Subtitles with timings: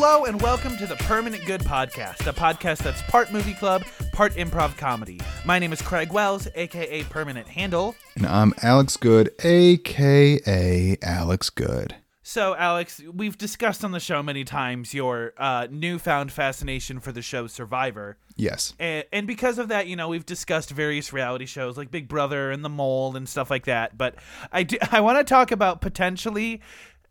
[0.00, 3.82] Hello and welcome to the Permanent Good Podcast, a podcast that's part movie club,
[4.12, 5.18] part improv comedy.
[5.44, 7.96] My name is Craig Wells, aka Permanent Handle.
[8.14, 11.96] And I'm Alex Good, aka Alex Good.
[12.22, 17.22] So, Alex, we've discussed on the show many times your uh, newfound fascination for the
[17.22, 18.18] show Survivor.
[18.36, 18.74] Yes.
[18.78, 22.52] And, and because of that, you know, we've discussed various reality shows like Big Brother
[22.52, 23.98] and The Mole and stuff like that.
[23.98, 24.14] But
[24.52, 26.60] I, do, I want to talk about potentially,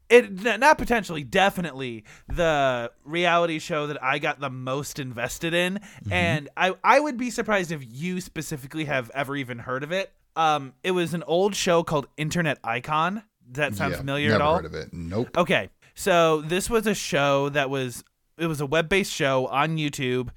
[0.09, 5.79] it not potentially, definitely the reality show that I got the most invested in.
[6.09, 10.11] And I, I would be surprised if you specifically have ever even heard of it.
[10.35, 13.23] Um, it was an old show called Internet Icon.
[13.51, 14.55] Does that sound Yeah, familiar at all?
[14.57, 14.93] heard of it.
[14.93, 15.35] Nope.
[15.37, 15.69] Okay.
[15.95, 18.03] So this was a show that was
[18.37, 20.29] it was a web-based show on YouTube.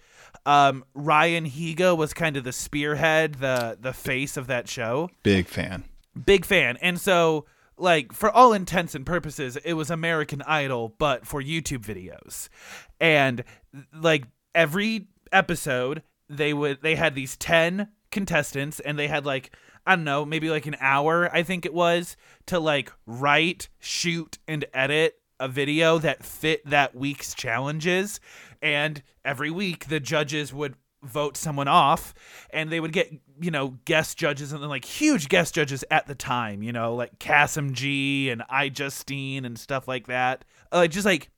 [0.46, 5.10] Um, Ryan Higa was kind of the spearhead, the the face of that show.
[5.22, 5.84] Big fan.
[6.24, 6.78] Big fan.
[6.80, 7.44] And so
[7.80, 12.48] like for all intents and purposes, it was American Idol but for YouTube videos.
[13.00, 13.44] And
[13.92, 19.50] like every episode, they would they had these 10 contestants and they had like
[19.86, 24.38] I don't know, maybe like an hour, I think it was, to like write, shoot,
[24.46, 28.20] and edit a video that fit that week's challenges.
[28.60, 32.14] And every week, the judges would vote someone off
[32.50, 36.06] and they would get, you know, guest judges and then like huge guest judges at
[36.06, 40.44] the time, you know, like KassemG and iJustine and stuff like that.
[40.70, 41.30] Uh, just like,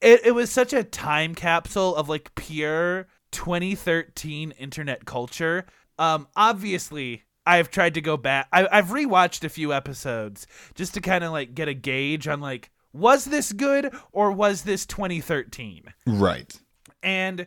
[0.00, 5.64] it, it was such a time capsule of like pure 2013 internet culture.
[5.98, 8.48] Um, obviously, I've tried to go back.
[8.52, 12.40] I, I've rewatched a few episodes just to kind of like get a gauge on
[12.40, 15.92] like, was this good or was this 2013?
[16.06, 16.58] Right.
[17.02, 17.46] And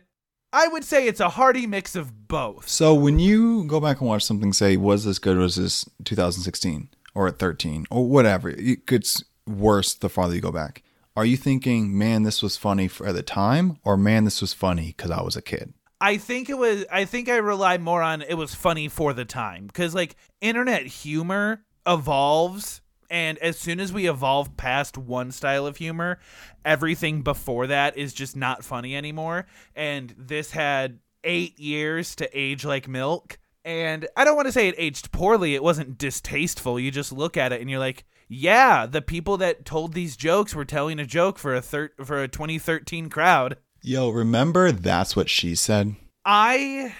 [0.52, 2.68] I would say it's a hearty mix of both.
[2.68, 5.36] So when you go back and watch something, say, was this good?
[5.36, 8.48] Was this 2016 or at 13 or whatever?
[8.50, 10.82] It gets worse the farther you go back.
[11.16, 14.52] Are you thinking, man, this was funny for at the time, or man, this was
[14.52, 15.74] funny because I was a kid?
[16.00, 16.84] I think it was.
[16.92, 20.86] I think I rely more on it was funny for the time because like internet
[20.86, 26.18] humor evolves, and as soon as we evolve past one style of humor,
[26.64, 29.46] everything before that is just not funny anymore.
[29.74, 33.38] And this had eight years to age like milk.
[33.64, 35.54] And I don't want to say it aged poorly.
[35.54, 36.78] It wasn't distasteful.
[36.78, 40.54] You just look at it and you're like, yeah, the people that told these jokes
[40.54, 43.56] were telling a joke for a thir- for a 2013 crowd.
[43.82, 45.96] Yo, remember that's what she said?
[46.24, 46.94] I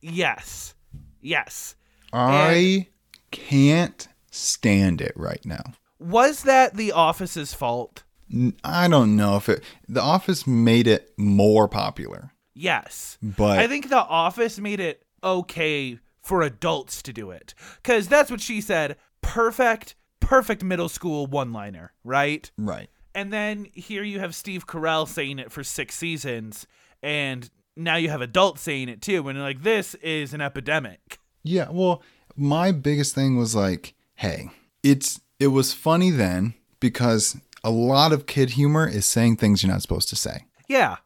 [0.00, 0.74] yes.
[1.20, 1.74] Yes.
[2.12, 2.88] I
[3.30, 5.62] can't stand it right now.
[5.98, 8.02] Was that the office's fault?
[8.64, 13.18] I don't know if it, The Office made it more popular, Yes.
[13.22, 17.54] but I think the office made it okay for adults to do it.
[17.82, 18.96] Cuz that's what she said.
[19.20, 22.50] Perfect perfect middle school one-liner, right?
[22.56, 22.88] right.
[23.14, 26.66] And then here you have Steve Carell saying it for 6 seasons
[27.02, 31.18] and now you have adults saying it too and like this is an epidemic.
[31.42, 32.02] Yeah, well,
[32.36, 34.50] my biggest thing was like, hey,
[34.82, 39.72] it's it was funny then because a lot of kid humor is saying things you're
[39.72, 40.46] not supposed to say.
[40.68, 40.96] Yeah.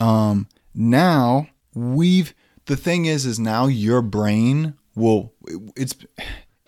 [0.00, 2.34] Um now we've
[2.66, 5.32] the thing is is now your brain will
[5.76, 5.94] it's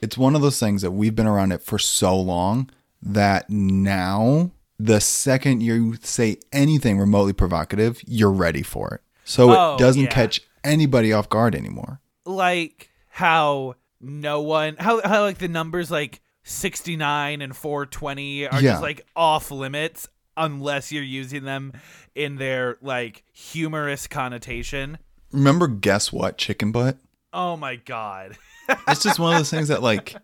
[0.01, 2.71] it's one of those things that we've been around it for so long
[3.03, 9.01] that now the second you say anything remotely provocative, you're ready for it.
[9.25, 10.09] So Oh, it doesn't yeah.
[10.11, 12.01] catch anybody off guard anymore.
[12.27, 18.73] like how no one how how like the numbers like 69 and 420 are Yeah.
[18.73, 21.73] just like off limits unless you're using them
[22.15, 24.99] in their like humorous connotation.
[25.33, 26.99] Remember guess what chicken butt?
[27.33, 28.37] Oh my god.
[28.89, 30.15] it's just one of those things that like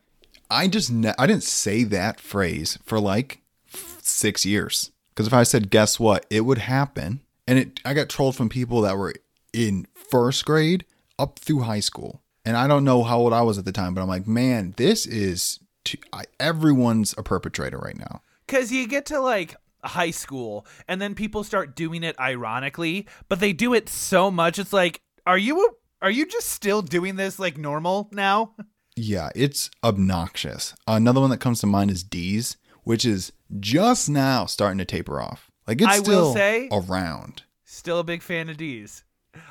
[0.51, 3.41] I just ne- I didn't say that phrase for like
[3.73, 7.95] f- six years because if I said guess what, it would happen, and it I
[7.95, 9.15] got trolled from people that were
[9.53, 10.85] in first grade
[11.19, 13.95] up through high school, and I don't know how old I was at the time,
[13.95, 18.23] but I'm like, man, this is too, I, everyone's a perpetrator right now.
[18.49, 23.41] Cuz you get to like high school and then people start doing it ironically, but
[23.41, 27.39] they do it so much it's like are you are you just still doing this
[27.39, 28.55] like normal now?
[28.97, 30.75] Yeah, it's obnoxious.
[30.87, 35.21] Another one that comes to mind is D's, which is just now starting to taper
[35.23, 35.51] off.
[35.67, 37.45] Like it's I will still say- around.
[37.65, 39.05] Still a big fan of D's.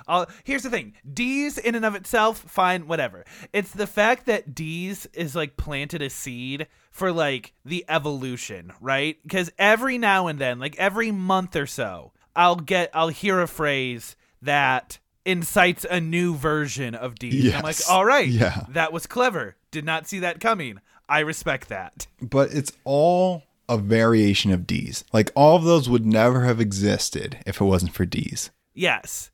[0.08, 3.24] Uh, here's the thing D's in and of itself, fine, whatever.
[3.54, 9.18] It's the fact that D's is like planted a seed for like the evolution, right?
[9.24, 13.48] Because every now and then, like every month or so, I'll get, I'll hear a
[13.48, 17.54] phrase that incites a new version of D's.
[17.54, 18.66] I'm like, all right, Yeah.
[18.70, 19.56] that was clever.
[19.72, 20.80] Did not see that coming.
[21.08, 22.08] I respect that.
[22.22, 25.04] but it's all a variation of D's.
[25.14, 28.50] Like all of those would never have existed if it wasn't for D's.
[28.74, 29.30] Yes.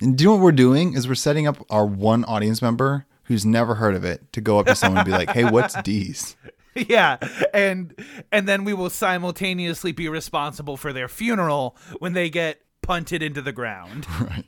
[0.00, 0.94] And do you know what we're doing?
[0.94, 4.58] Is we're setting up our one audience member who's never heard of it to go
[4.58, 6.36] up to someone and be like, "Hey, what's D's?"
[6.74, 7.16] yeah
[7.54, 7.94] and
[8.30, 13.40] and then we will simultaneously be responsible for their funeral when they get punted into
[13.40, 14.44] the ground right.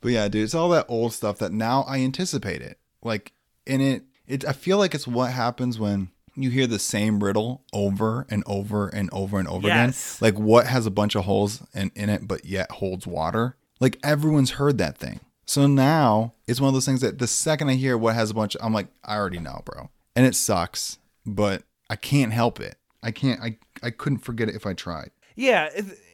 [0.00, 2.78] But yeah, dude, it's all that old stuff that now I anticipate it.
[3.02, 3.32] Like
[3.66, 7.64] in it, it I feel like it's what happens when you hear the same riddle
[7.72, 10.18] over and over and over and over Yes.
[10.20, 10.34] again.
[10.34, 13.56] Like what has a bunch of holes in, in it but yet holds water?
[13.80, 15.20] Like everyone's heard that thing.
[15.46, 18.34] So now it's one of those things that the second I hear what has a
[18.34, 19.88] bunch I'm like, I already know, bro.
[20.14, 22.76] And it sucks, but I can't help it.
[23.02, 25.10] I can't I I couldn't forget it if I tried.
[25.36, 25.68] yeah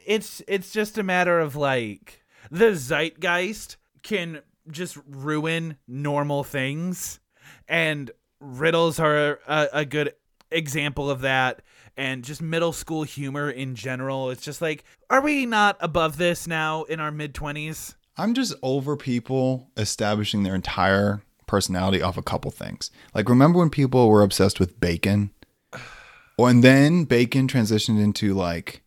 [0.06, 7.20] it's it's just a matter of like the zeitgeist can just ruin normal things
[7.66, 10.12] and riddles are a, a good
[10.50, 11.62] example of that
[11.96, 16.46] and just middle school humor in general it's just like are we not above this
[16.46, 22.22] now in our mid 20s I'm just over people establishing their entire personality off a
[22.22, 22.92] couple things.
[23.12, 25.30] Like, remember when people were obsessed with bacon?
[26.38, 28.84] Or, and then bacon transitioned into like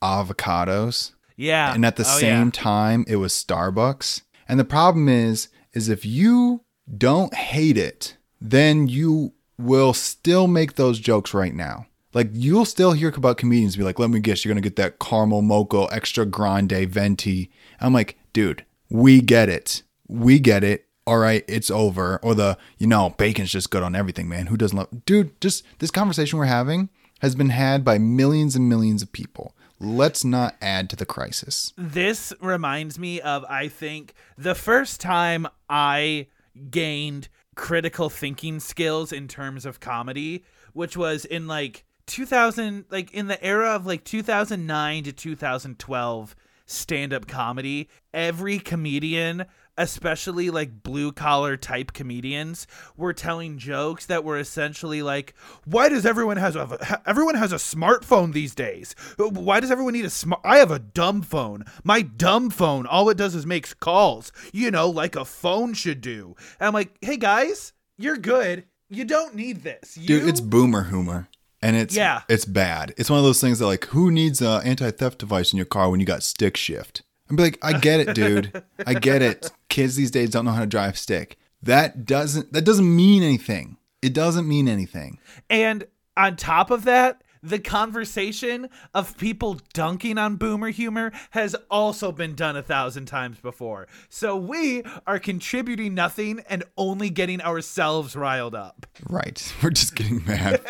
[0.00, 1.12] avocados.
[1.36, 2.50] yeah And at the Oh, same yeah.
[2.52, 4.22] time, it was Starbucks.
[4.48, 6.62] And the problem is, is if you
[6.96, 11.86] don't hate it, then you will still make those jokes right now.
[12.14, 14.98] Like you'll still hear about comedians be like, "Let me guess, you're gonna get that
[14.98, 17.50] caramel mocha extra grande venti."
[17.80, 20.86] I'm like, dude, we get it, we get it.
[21.06, 22.18] All right, it's over.
[22.22, 24.46] Or the, you know, bacon's just good on everything, man.
[24.46, 24.88] Who doesn't love?
[25.06, 26.90] Dude, just this conversation we're having
[27.20, 29.54] has been had by millions and millions of people.
[29.80, 31.72] Let's not add to the crisis.
[31.76, 36.26] this reminds me of I think the first time I
[36.70, 43.28] gained critical thinking skills in terms of comedy, which was in like 2000 like in
[43.28, 49.46] the era of like 2009 to 2012 stand-up comedy, every comedian
[49.78, 52.66] especially like blue collar type comedians
[52.96, 55.34] were telling jokes that were essentially like
[55.66, 58.96] why does everyone has a everyone has a smartphone these days?
[59.16, 61.64] Why does everyone need a smart i have a dumb phone.
[61.84, 66.00] My dumb phone all it does is makes calls you know like a phone should
[66.00, 66.34] do.
[66.58, 68.64] And i'm like hey guys you're good.
[68.90, 69.98] You don't need this.
[69.98, 71.28] You Dude, it's boomer humor.
[71.62, 72.22] And it's Yeah.
[72.28, 72.94] it's bad.
[72.96, 75.90] It's one of those things that like who needs a anti-theft device in your car
[75.90, 77.02] when you got stick shift?
[77.30, 78.62] I'm like, I get it, dude.
[78.86, 79.50] I get it.
[79.68, 81.36] Kids these days don't know how to drive stick.
[81.62, 83.76] That doesn't that doesn't mean anything.
[84.00, 85.18] It doesn't mean anything.
[85.50, 85.84] And
[86.16, 92.34] on top of that, the conversation of people dunking on boomer humor has also been
[92.34, 93.88] done a thousand times before.
[94.08, 98.86] So we are contributing nothing and only getting ourselves riled up.
[99.08, 99.52] Right.
[99.62, 100.60] We're just getting mad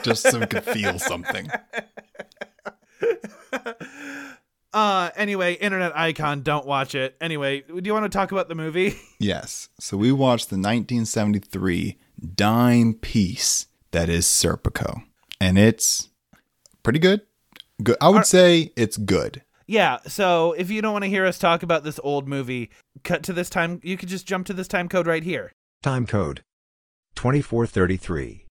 [0.02, 1.50] just so we can feel something.
[4.72, 7.16] Uh anyway, internet icon, don't watch it.
[7.20, 8.96] Anyway, do you want to talk about the movie?
[9.20, 9.68] Yes.
[9.78, 11.96] So we watched the 1973
[12.34, 15.04] dime piece that is Serpico.
[15.40, 16.08] And it's
[16.82, 17.22] pretty good.
[17.82, 17.96] Good.
[18.00, 19.42] I would say it's good.
[19.66, 22.70] yeah, so if you don't want to hear us talk about this old movie,
[23.02, 25.52] cut to this time you could just jump to this time code right here.
[25.82, 26.42] Time code
[27.16, 28.46] 2433.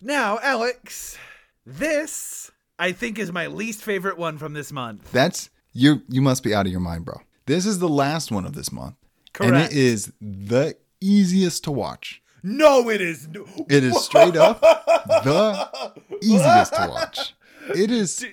[0.00, 1.16] Now, Alex,
[1.64, 5.10] this I think is my least favorite one from this month.
[5.12, 7.20] That's you you must be out of your mind, bro.
[7.46, 8.96] This is the last one of this month.
[9.40, 12.22] And it is the easiest to watch.
[12.48, 13.26] No, it is.
[13.26, 13.44] No.
[13.68, 17.34] It is straight up the easiest to watch.
[17.74, 18.24] It is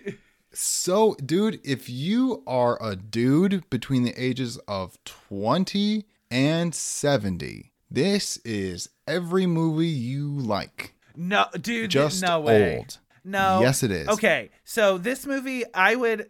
[0.54, 8.38] so, dude, if you are a dude between the ages of 20 and 70, this
[8.46, 10.94] is every movie you like.
[11.16, 12.78] No, dude, Just no way.
[12.78, 13.00] old.
[13.24, 13.62] No.
[13.62, 14.08] Yes, it is.
[14.10, 16.30] Okay, so this movie, I would,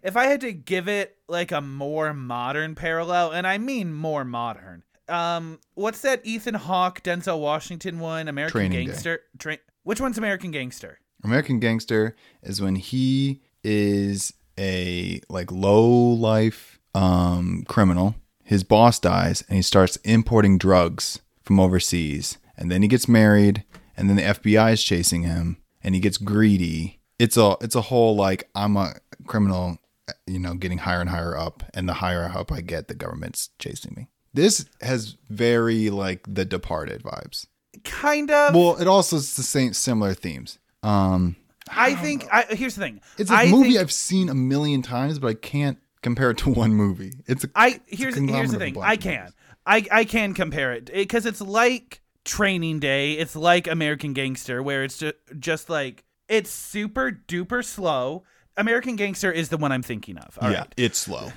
[0.00, 4.24] if I had to give it like a more modern parallel, and I mean more
[4.24, 4.84] modern.
[5.08, 8.28] Um, what's that Ethan Hawke, Denzel Washington one?
[8.28, 9.20] American Training Gangster.
[9.38, 10.98] Tra- Which one's American Gangster?
[11.24, 18.14] American Gangster is when he is a like low life um criminal.
[18.42, 22.38] His boss dies and he starts importing drugs from overseas.
[22.56, 23.64] And then he gets married
[23.96, 27.00] and then the FBI is chasing him and he gets greedy.
[27.18, 28.94] It's a it's a whole like I'm a
[29.26, 29.78] criminal,
[30.26, 33.50] you know, getting higher and higher up and the higher up I get the government's
[33.58, 34.08] chasing me.
[34.36, 37.46] This has very like the departed vibes.
[37.84, 38.54] Kind of.
[38.54, 40.58] Well, it also is the same similar themes.
[40.82, 41.36] Um
[41.68, 42.28] I think.
[42.32, 43.00] I, here's the thing.
[43.18, 46.38] it's a I movie think- I've seen a million times, but I can't compare it
[46.38, 47.12] to one movie.
[47.26, 48.76] It's a I it's a here's here's the thing.
[48.80, 49.18] I can.
[49.20, 49.32] movies.
[49.66, 53.14] I I can compare it because it's like Training Day.
[53.14, 58.22] It's like American Gangster, where it's just just like it's super duper slow.
[58.56, 60.38] American Gangster is the one I'm thinking of.
[60.40, 60.58] All right.
[60.58, 61.32] yeah, it's slow.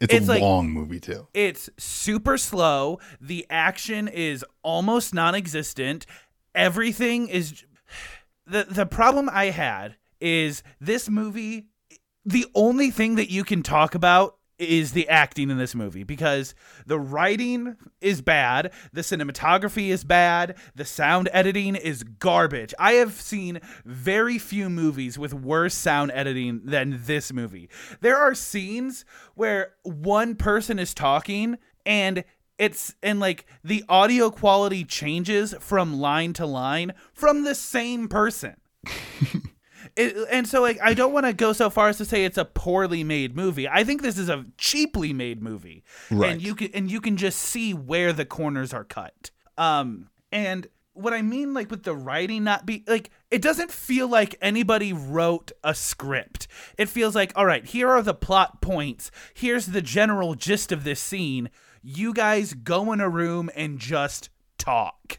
[0.00, 1.26] It's, It's a like- long movie too.
[1.34, 2.98] It's super slow.
[3.20, 6.06] The action is almost non-existent.
[6.54, 7.64] Everything is
[8.46, 11.66] the the problem I had is this movie
[12.24, 16.54] the only thing that you can talk about is the acting in this movie because
[16.86, 22.74] the writing is bad, the cinematography is bad, the sound editing is garbage.
[22.78, 27.68] I have seen very few movies with worse sound editing than this movie.
[28.00, 29.04] There are scenes
[29.34, 32.24] where one person is talking and
[32.58, 38.54] it's and like the audio quality changes from line to line from the same person.
[39.96, 42.38] It, and so like I don't want to go so far as to say it's
[42.38, 43.68] a poorly made movie.
[43.68, 45.84] I think this is a cheaply made movie.
[46.10, 46.32] Right.
[46.32, 49.30] And you can and you can just see where the corners are cut.
[49.58, 54.08] Um and what I mean like with the writing not be like it doesn't feel
[54.08, 56.48] like anybody wrote a script.
[56.78, 59.10] It feels like all right, here are the plot points.
[59.34, 61.50] Here's the general gist of this scene.
[61.82, 65.18] You guys go in a room and just talk.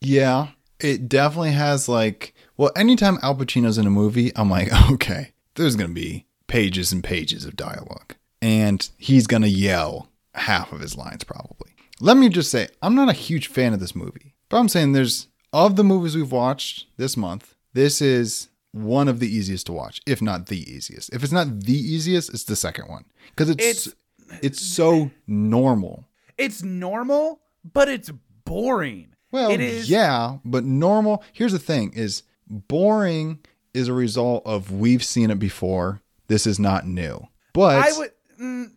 [0.00, 0.48] Yeah,
[0.80, 5.76] it definitely has like well, anytime Al Pacino's in a movie, I'm like, okay, there's
[5.76, 11.24] gonna be pages and pages of dialogue, and he's gonna yell half of his lines
[11.24, 11.70] probably.
[12.00, 14.92] Let me just say, I'm not a huge fan of this movie, but I'm saying
[14.92, 19.72] there's of the movies we've watched this month, this is one of the easiest to
[19.72, 21.12] watch, if not the easiest.
[21.14, 23.94] If it's not the easiest, it's the second one because it's It's-
[24.42, 26.04] it's so normal.
[26.36, 28.10] It's normal, but it's
[28.44, 29.14] boring.
[29.32, 31.22] Well, it is yeah, but normal.
[31.32, 33.38] Here's the thing: is boring
[33.74, 36.00] is a result of we've seen it before.
[36.28, 37.28] This is not new.
[37.52, 38.70] But I would mm,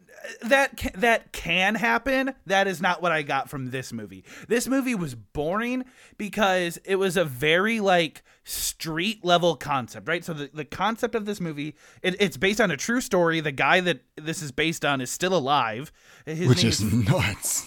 [0.43, 2.33] that ca- that can happen.
[2.45, 4.23] That is not what I got from this movie.
[4.47, 5.85] This movie was boring
[6.17, 10.23] because it was a very like street level concept, right?
[10.23, 13.39] So the, the concept of this movie, it, it's based on a true story.
[13.39, 15.91] The guy that this is based on is still alive.
[16.25, 17.65] His which name is nuts.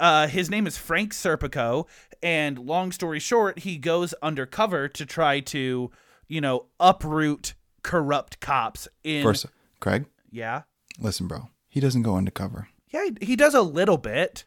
[0.00, 1.86] Uh, his name is Frank Serpico,
[2.22, 5.90] and long story short, he goes undercover to try to,
[6.26, 9.22] you know, uproot corrupt cops in.
[9.22, 9.46] First,
[9.80, 10.62] Craig, yeah,
[11.00, 11.48] listen, bro.
[11.68, 12.68] He doesn't go undercover.
[12.90, 14.44] yeah, he, does a little bit.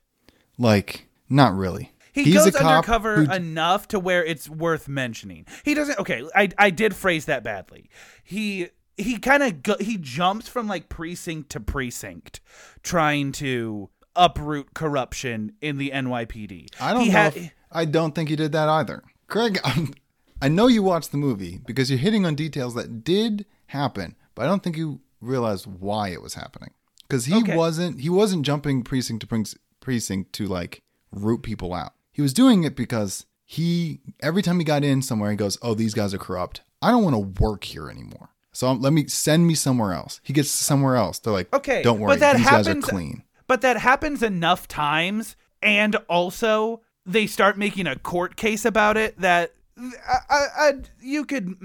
[0.58, 1.92] Like, not really.
[2.14, 5.46] He He's goes undercover who- enough to where it's worth mentioning.
[5.64, 5.98] He doesn't.
[6.00, 7.90] Okay, I I did phrase that badly.
[8.24, 8.68] He
[8.98, 12.42] he kind of go, he jumps from like precinct to precinct,
[12.84, 16.68] trying to uproot corruption in the NYPD.
[16.80, 17.14] I don't he know.
[17.18, 19.02] had- if- I don't think he did that either.
[19.28, 19.94] Craig, I'm,
[20.42, 24.44] I know you watched the movie because you're hitting on details that did happen, but
[24.44, 26.72] I don't think you realized why it was happening.
[27.08, 27.56] Because he Okay.
[27.56, 31.94] wasn't he wasn't jumping precinct to precinct to like root people out.
[32.12, 35.74] He was doing it because he every time he got in somewhere, he goes, "Oh,
[35.74, 36.62] these guys are corrupt.
[36.82, 38.30] I don't want to work here anymore.
[38.54, 41.20] So um, let me send me somewhere else." He gets somewhere else.
[41.20, 44.24] They're like, Okay, don't worry, but that these happens, guys are clean." But that happens
[44.24, 49.20] enough times, and also they start making a court case about it.
[49.20, 51.58] That I, I, I, you could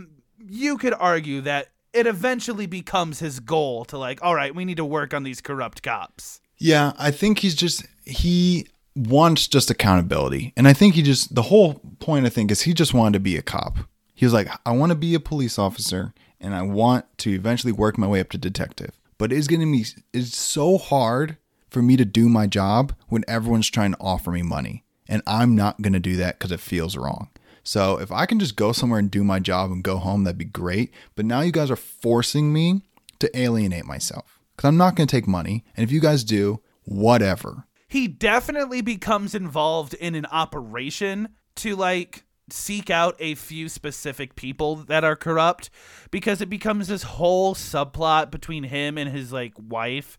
[0.44, 4.78] you could argue that it eventually becomes his goal to like, all right, we need
[4.78, 6.40] to work on these corrupt cops.
[6.58, 8.66] Yeah, I think he's just he
[8.96, 10.54] wants just accountability.
[10.56, 13.20] And I think he just the whole point I think is he just wanted to
[13.20, 13.78] be a cop.
[14.12, 17.72] He was like, I want to be a police officer and I want to eventually
[17.72, 18.98] work my way up to detective.
[19.18, 21.36] But it's gonna be it's so hard
[21.68, 24.84] for me to do my job when everyone's trying to offer me money.
[25.08, 27.30] And I'm not gonna do that because it feels wrong.
[27.66, 30.38] So if I can just go somewhere and do my job and go home, that'd
[30.38, 30.92] be great.
[31.16, 32.82] But now you guys are forcing me
[33.18, 35.64] to alienate myself because I'm not going to take money.
[35.76, 37.64] And if you guys do, whatever.
[37.88, 44.76] He definitely becomes involved in an operation to like seek out a few specific people
[44.76, 45.68] that are corrupt
[46.12, 50.18] because it becomes this whole subplot between him and his like wife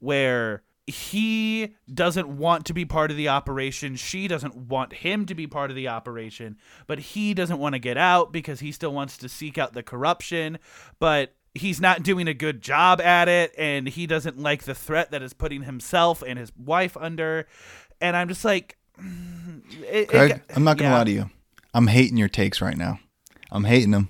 [0.00, 5.34] where he doesn't want to be part of the operation she doesn't want him to
[5.34, 8.92] be part of the operation but he doesn't want to get out because he still
[8.94, 10.58] wants to seek out the corruption
[10.98, 15.10] but he's not doing a good job at it and he doesn't like the threat
[15.10, 17.46] that is putting himself and his wife under
[18.00, 20.98] and i'm just like it- it Craig, got- I'm not going to yeah.
[20.98, 21.30] lie to you.
[21.74, 22.98] I'm hating your takes right now.
[23.52, 24.08] I'm hating them.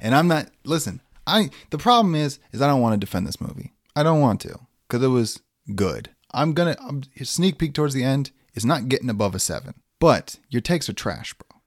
[0.00, 3.40] And I'm not listen, I the problem is is I don't want to defend this
[3.40, 3.72] movie.
[3.96, 5.40] I don't want to cuz it was
[5.74, 6.10] good.
[6.32, 9.74] I'm to I'm, sneak peek towards the end is not getting above a 7.
[10.00, 11.60] But your takes are trash, bro.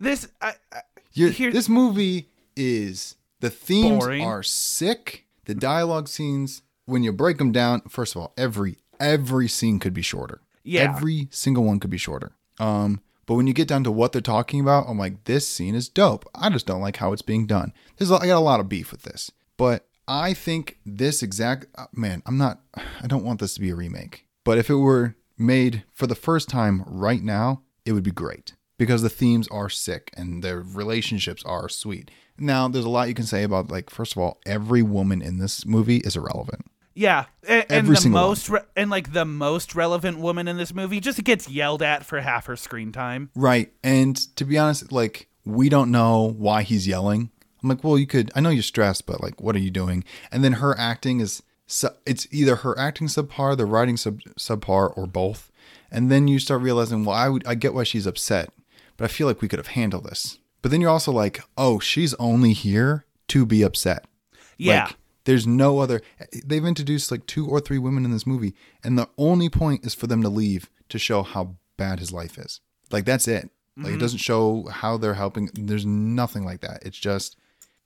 [0.00, 0.80] this I, I,
[1.10, 4.24] Here- this movie is the themes Boring.
[4.24, 5.26] are sick.
[5.46, 9.92] The dialogue scenes, when you break them down, first of all, every every scene could
[9.94, 10.40] be shorter.
[10.62, 10.82] Yeah.
[10.94, 12.32] every single one could be shorter.
[12.58, 15.74] Um, But when you get down to what they're talking about, I'm like, this scene
[15.74, 16.26] is dope.
[16.34, 17.72] I just don't like how it's being done.
[17.96, 21.86] There's I got a lot of beef with this, but I think this exact uh,
[21.92, 22.22] man.
[22.26, 22.60] I'm not.
[22.74, 24.26] I don't want this to be a remake.
[24.44, 28.54] But if it were made for the first time right now, it would be great
[28.78, 32.10] because the themes are sick and their relationships are sweet.
[32.38, 35.38] Now, there's a lot you can say about like first of all, every woman in
[35.38, 36.66] this movie is irrelevant.
[36.94, 40.72] Yeah, and, and the single most re- and like the most relevant woman in this
[40.72, 43.30] movie just gets yelled at for half her screen time.
[43.34, 43.72] Right.
[43.82, 47.30] And to be honest, like we don't know why he's yelling.
[47.64, 48.30] I'm like, well, you could.
[48.34, 50.04] I know you're stressed, but like, what are you doing?
[50.30, 51.42] And then her acting is.
[51.66, 55.50] su- It's either her acting subpar, the writing sub subpar, or both.
[55.90, 57.46] And then you start realizing, well, I would.
[57.46, 58.50] I get why she's upset,
[58.96, 60.38] but I feel like we could have handled this.
[60.60, 64.04] But then you're also like, oh, she's only here to be upset.
[64.58, 66.02] Yeah, Like, there's no other.
[66.44, 69.94] They've introduced like two or three women in this movie, and the only point is
[69.94, 72.60] for them to leave to show how bad his life is.
[72.90, 73.50] Like that's it.
[73.76, 73.94] Like Mm-hmm.
[73.96, 75.50] it doesn't show how they're helping.
[75.54, 76.84] There's nothing like that.
[76.86, 77.36] It's just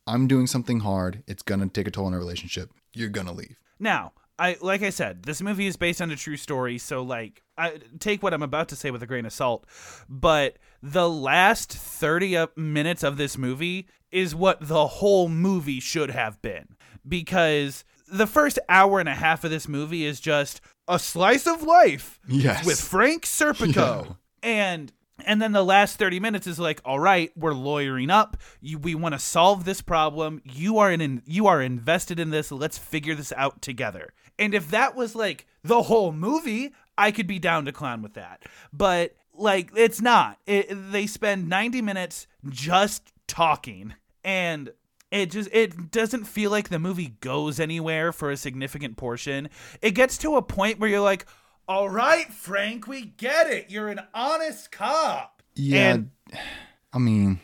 [0.09, 1.23] I'm doing something hard.
[1.27, 2.71] It's gonna take a toll on a relationship.
[2.95, 3.57] You're gonna leave.
[3.79, 7.43] Now, I like I said, this movie is based on a true story, so like
[7.57, 9.67] I take what I'm about to say with a grain of salt,
[10.09, 16.41] but the last 30 minutes of this movie is what the whole movie should have
[16.41, 21.47] been because the first hour and a half of this movie is just a slice
[21.47, 22.65] of life Yes.
[22.65, 24.17] with Frank Serpico.
[24.41, 24.93] And
[25.25, 28.37] and then the last 30 minutes is like, all right, we're lawyering up.
[28.61, 30.41] You, we want to solve this problem.
[30.45, 32.53] You are in you are invested in this.
[32.53, 34.13] Let's figure this out together.
[34.39, 38.15] And if that was like the whole movie, I could be down to clown with
[38.15, 38.45] that.
[38.73, 40.39] But like it's not.
[40.47, 43.95] It, they spend 90 minutes just talking
[44.25, 44.71] and
[45.11, 49.49] it just it doesn't feel like the movie goes anywhere for a significant portion.
[49.81, 51.27] It gets to a point where you're like,
[51.69, 53.71] "All right, Frank, we get it.
[53.71, 55.95] You're an honest cop." Yeah.
[55.95, 56.11] And-
[56.93, 57.41] I mean,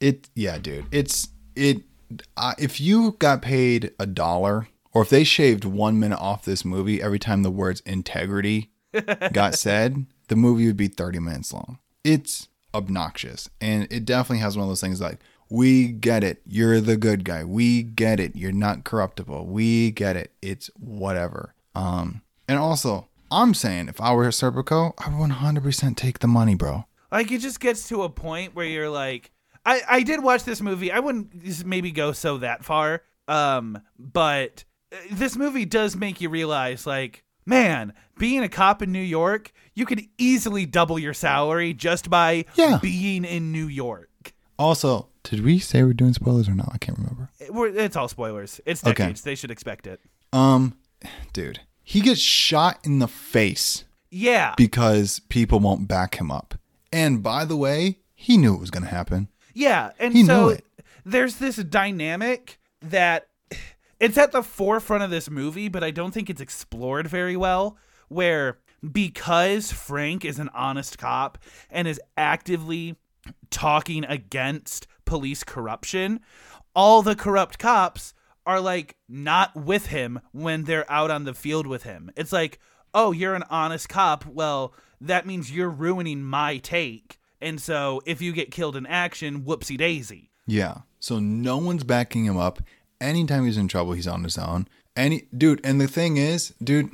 [0.00, 0.28] it.
[0.34, 0.86] Yeah, dude.
[0.90, 1.82] It's it.
[2.36, 6.64] Uh, if you got paid a dollar, or if they shaved one minute off this
[6.64, 8.70] movie every time the words integrity
[9.32, 11.78] got said, the movie would be 30 minutes long.
[12.02, 13.50] It's obnoxious.
[13.60, 15.18] And it definitely has one of those things like,
[15.50, 16.40] we get it.
[16.46, 17.44] You're the good guy.
[17.44, 18.34] We get it.
[18.34, 19.44] You're not corruptible.
[19.46, 20.32] We get it.
[20.40, 21.54] It's whatever.
[21.74, 26.54] Um, and also, I'm saying if I were Serpico, I would 100% take the money,
[26.54, 26.84] bro.
[27.12, 29.30] Like it just gets to a point where you're like,
[29.64, 30.92] I I did watch this movie.
[30.92, 33.02] I wouldn't maybe go so that far.
[33.26, 38.92] Um, but uh, this movie does make you realize like, man, being a cop in
[38.92, 42.78] New York, you could easily double your salary just by Yeah.
[42.82, 44.32] being in New York.
[44.58, 46.70] Also, did we say we're doing spoilers or not?
[46.72, 47.30] I can't remember.
[47.38, 48.60] It- we're- it's all spoilers.
[48.66, 49.12] It's Okay.
[49.12, 50.00] They should expect it.
[50.32, 50.76] Um,
[51.32, 54.52] dude, he gets shot in the face Yeah.
[54.56, 56.54] because people won't back him up.
[56.92, 59.28] And by the way, he knew it was going to happen.
[59.54, 60.64] Yeah, and He so knew it.
[61.04, 63.28] there's this dynamic that
[63.98, 67.78] it's at the forefront of this movie, but I don't think it's explored very well.
[68.08, 68.58] Where
[68.92, 71.38] because Frank is an honest cop
[71.70, 72.96] and is actively
[73.50, 76.20] talking against police corruption,
[76.74, 78.14] all the corrupt cops
[78.48, 82.10] are like not with him when they're out on the field with him.
[82.16, 82.58] It's like,
[82.94, 84.24] oh, you're an honest cop.
[84.24, 87.18] Well, that means you're ruining my take.
[87.42, 90.30] And so if you get killed in action, whoopsie daisy.
[90.46, 90.78] Yeah.
[90.98, 92.60] So no one's backing him up.
[93.00, 94.66] Anytime he's in trouble, he's on his own.
[94.96, 96.90] Any dude, and the thing is, dude,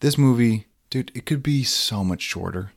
[0.00, 2.72] this movie, dude, it could be so much shorter.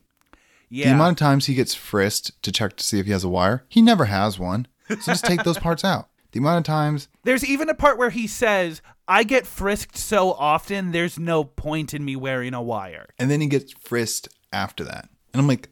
[0.70, 0.90] Yeah.
[0.90, 3.30] The amount of times he gets frisked to check to see if he has a
[3.30, 4.68] wire, he never has one.
[4.88, 6.10] So just take those parts out.
[6.32, 10.32] The amount of times There's even a part where he says, I get frisked so
[10.34, 13.08] often, there's no point in me wearing a wire.
[13.20, 15.10] and then he gets frisked after that.
[15.34, 15.70] And I'm like,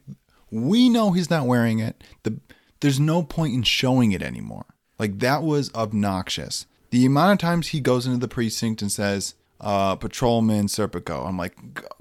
[0.50, 2.02] we know he's not wearing it.
[2.24, 2.38] The
[2.80, 4.64] there's no point in showing it anymore.
[4.98, 6.66] Like that was obnoxious.
[6.90, 11.36] The amount of times he goes into the precinct and says, uh, "Patrolman Serpico," I'm
[11.36, 11.54] like,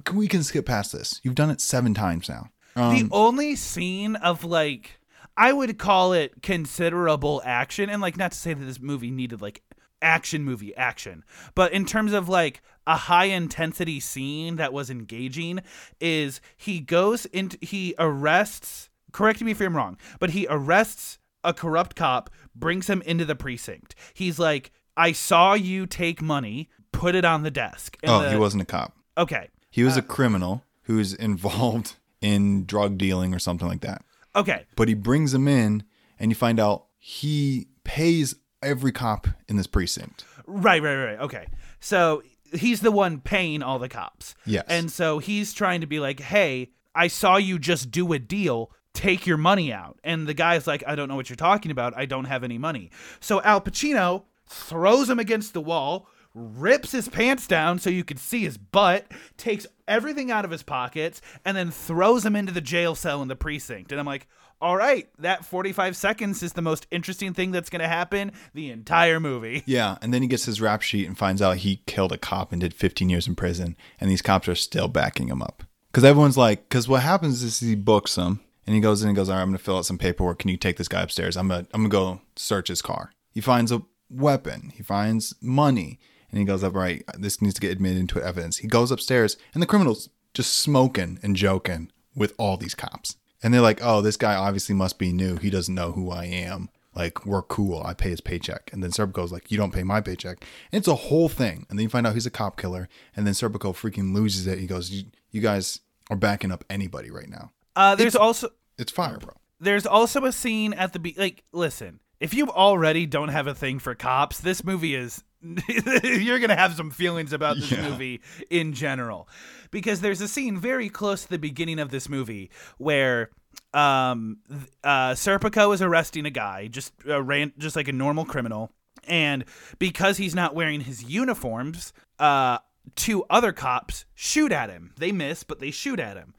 [0.06, 1.20] can we can skip past this?
[1.24, 2.50] You've done it seven times now.
[2.76, 4.99] Um, the only scene of like
[5.40, 9.42] I would call it considerable action and like not to say that this movie needed
[9.42, 9.64] like
[10.02, 11.24] action movie action
[11.56, 15.60] but in terms of like a high intensity scene that was engaging
[16.00, 21.54] is he goes into he arrests correct me if I'm wrong but he arrests a
[21.54, 27.16] corrupt cop brings him into the precinct he's like I saw you take money put
[27.16, 28.94] it on the desk And oh, the- he wasn't a cop.
[29.18, 34.04] okay He was a uh, criminal who's involved in drug dealing or something like that.
[34.36, 35.84] Okay But he brings him in,
[36.20, 40.26] and you find out he pays every cop in this precinct.
[40.46, 41.20] Right, right, right.
[41.20, 41.48] Okay.
[41.80, 44.36] So he's the one paying all the cops.
[44.46, 44.66] Yes.
[44.68, 48.72] And so he's trying to be like, hey, I saw you just do a deal.
[48.94, 50.00] take your money out.
[50.04, 51.94] And the guy's like, I don't know what you're talking about.
[51.96, 52.90] I don't have any money.
[53.22, 58.18] So Al Pacino throws him against the wall, rips his pants down so you can
[58.18, 59.06] see his butt,
[59.38, 63.28] takes everything out of his pockets, and then throws him into the jail cell in
[63.28, 63.92] the precinct.
[63.92, 64.28] And I'm like,
[64.62, 68.70] all right, that 45 seconds is the most interesting thing that's going to happen the
[68.72, 69.64] entire movie.
[69.70, 72.52] Yeah, and then he gets his rap sheet and finds out he killed a cop
[72.52, 75.64] and did 15 years in prison, and these cops are still backing him up.
[75.92, 79.16] Because everyone's like, because what happens is he books them, and he goes in and
[79.16, 80.40] goes, all right, I'm going to fill out some paperwork.
[80.40, 81.38] Can you take this guy upstairs?
[81.38, 83.12] I'm going to I'm gonna go search his car.
[83.32, 86.00] He finds a weapon, he finds money,
[86.32, 88.58] and he goes up, right, this needs to get admitted into evidence.
[88.58, 93.16] He goes upstairs, and the criminal's just smoking and joking with all these cops.
[93.42, 95.38] And they're like, oh, this guy obviously must be new.
[95.38, 96.70] He doesn't know who I am.
[96.94, 97.82] Like, we're cool.
[97.84, 98.70] I pay his paycheck.
[98.74, 100.44] And then Serpico's like, you don't pay my paycheck.
[100.72, 101.66] And it's a whole thing.
[101.70, 102.90] And then you find out he's a cop killer.
[103.16, 104.60] And then Serpico freaking loses it.
[104.60, 104.92] He goes,
[105.32, 107.52] you, guys are backing up anybody right now.
[107.76, 109.34] Uh, there's also It's fire, bro.
[109.62, 113.54] there's also a scene at the be- like listen if you already don't have a
[113.56, 115.24] thing for cops this movie is
[116.04, 117.90] you're gonna have some feelings about this Yeah.
[117.90, 119.28] movie in general
[119.72, 123.30] because there's a scene very close to the beginning of this movie where
[123.74, 124.38] um
[124.84, 128.72] uh serpico is arresting a guy just uh, ran just like a normal criminal
[129.08, 129.46] and
[129.80, 132.58] because he's not wearing his uniforms uh
[132.96, 136.34] two other cops shoot at him they miss but they shoot at him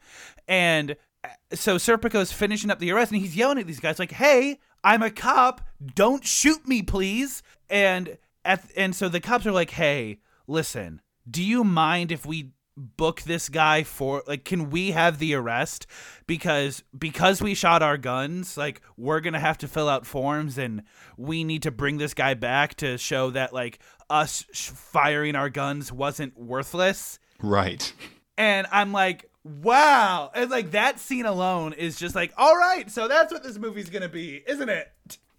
[0.47, 4.11] and uh, so Serpico's finishing up the arrest and he's yelling at these guys like,
[4.11, 5.61] "Hey, I'm a cop.
[5.93, 11.01] Don't shoot me, please." And at and so the cops are like, "Hey, listen.
[11.29, 15.85] Do you mind if we book this guy for like can we have the arrest
[16.25, 20.57] because because we shot our guns like we're going to have to fill out forms
[20.57, 20.81] and
[21.17, 23.77] we need to bring this guy back to show that like
[24.09, 27.93] us sh- firing our guns wasn't worthless." Right.
[28.37, 30.31] and I'm like, wow.
[30.33, 33.89] And like that scene alone is just like, all right, so that's what this movie's
[33.89, 34.91] gonna be, isn't it?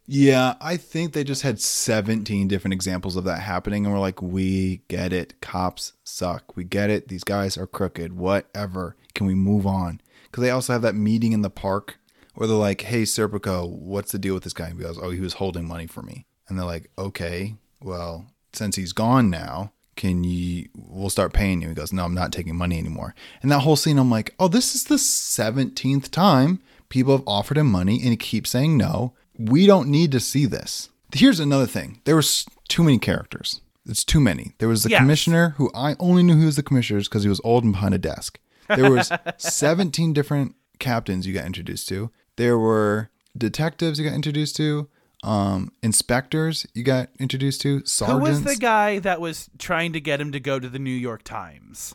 [0.07, 4.21] Yeah, I think they just had 17 different examples of that happening, and we're like,
[4.21, 5.41] we get it.
[5.41, 6.57] Cops suck.
[6.57, 7.09] We get it.
[7.09, 8.13] These guys are crooked.
[8.15, 8.97] Whatever.
[9.15, 10.01] Can we move on?
[10.25, 11.99] Because they also have that meeting in the park
[12.35, 14.69] where they're like, hey, Serpico, what's the deal with this guy?
[14.69, 16.27] And he goes, oh, he was holding money for me.
[16.49, 21.69] And they're like, okay, well, since he's gone now, can you, we'll start paying you.
[21.69, 23.15] He goes, no, I'm not taking money anymore.
[23.43, 27.57] And that whole scene, I'm like, oh, this is the 17th time people have offered
[27.59, 29.15] him money and he keeps saying no.
[29.39, 30.89] We don't need to see this.
[31.15, 32.01] Here's another thing.
[32.05, 33.61] There was too many characters.
[33.87, 34.53] It's too many.
[34.59, 35.01] There was the Yes.
[35.01, 37.95] commissioner who I only knew he was the commissioner because he was old and behind
[37.95, 38.39] a desk.
[38.69, 42.11] There was 17 different captains you got introduced to.
[42.37, 44.89] There were detectives you got introduced to,
[45.25, 50.21] um, inspectors you got introduced to, Who was the guy that was trying to get
[50.21, 51.95] him to go to the New York Times?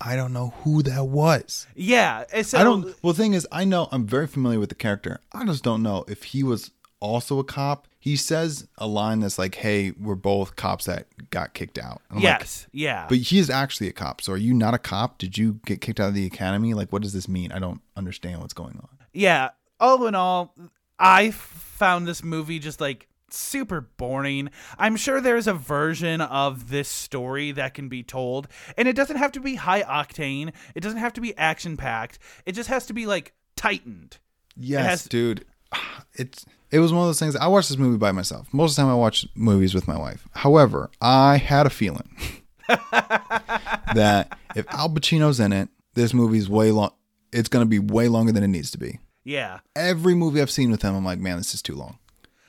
[0.00, 1.66] I don't know who that was.
[1.74, 2.84] Yeah, so I don't.
[3.02, 5.20] Well, the thing is, I know I'm very familiar with the character.
[5.32, 7.88] I just don't know if he was also a cop.
[7.98, 12.16] He says a line that's like, "Hey, we're both cops that got kicked out." I'm
[12.16, 13.06] like, Yes, yeah.
[13.08, 14.20] but he is actually a cop.
[14.20, 15.18] So are you not a cop?
[15.18, 16.72] Did you get kicked out of the academy?
[16.74, 17.50] Like, what does this mean?
[17.50, 18.88] I don't understand what's going on.
[19.12, 20.54] yeah, all in all,
[20.98, 24.50] I found this movie just like super boring.
[24.78, 29.16] I'm sure there's a version of this story that can be told, and it doesn't
[29.16, 30.52] have to be high octane.
[30.74, 32.18] It doesn't have to be action packed.
[32.44, 34.18] It just has to be like tightened.
[34.56, 35.44] Yes, has- dude.
[36.18, 37.36] It's it was one of those things.
[37.36, 38.48] I watched this movie by myself.
[38.52, 40.26] Most of the time, I watch movies with my wife.
[40.32, 42.08] However, I had a feeling
[42.68, 46.92] that if Al Pacino's in it, this movie's way long.
[47.32, 48.98] It's going to be way longer than it needs to be.
[49.24, 49.60] Yeah.
[49.74, 51.98] Every movie I've seen with him, I'm like, man, this is too long.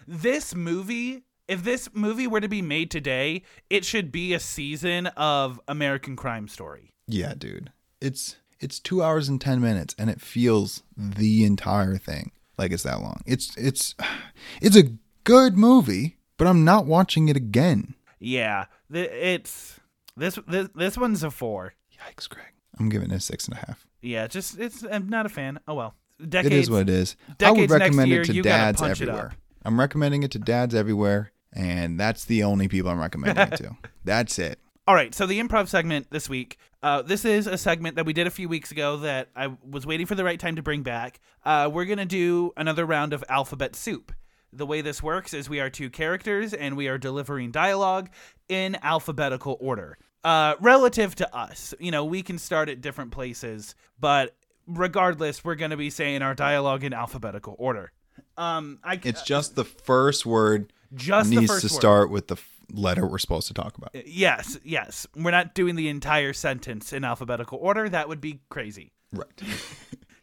[0.07, 5.07] This movie if this movie were to be made today it should be a season
[5.17, 7.71] of american crime story Yeah, dude.
[8.01, 12.83] It's it's two hours and ten minutes, and it feels the entire thing like it's
[12.83, 13.21] that long.
[13.25, 13.95] It's it's
[14.61, 14.91] it's a
[15.23, 17.95] good movie, but I'm not watching it again.
[18.19, 19.79] yeah th- it's
[20.15, 22.47] this, this this one's a four Yikes, Greg.
[22.79, 23.85] I'm giving it a six and a half.
[24.01, 27.15] yeah just it's i'm not a fan oh well It decades is what it is.
[27.41, 29.33] I would recommend year, it to dads it everywhere.
[29.67, 33.75] I'm recommending it to dads everywhere, and that's the only people I'm recommending it to.
[34.05, 34.59] That's it.
[34.87, 36.57] All right, so the improv segment this week.
[36.81, 39.85] Uh, this is a segment that we did a few weeks ago that I was
[39.85, 41.19] waiting for the right time to bring back.
[41.43, 44.13] Uh, we're gonna do another round of alphabet soup.
[44.53, 48.09] The way this works is we are two characters and we are delivering dialogue
[48.47, 49.97] in alphabetical order.
[50.23, 54.33] Uh, relative to us, you know, we can start at different places, but
[54.65, 57.91] regardless, we're gonna be saying our dialogue in alphabetical order.
[58.37, 61.71] Um, I It's just the first word just the needs to word.
[61.71, 62.37] start with the
[62.71, 63.91] letter we're supposed to talk about.
[64.07, 65.07] Yes, yes.
[65.15, 67.89] We're not doing the entire sentence in alphabetical order.
[67.89, 68.91] That would be crazy.
[69.11, 69.41] Right.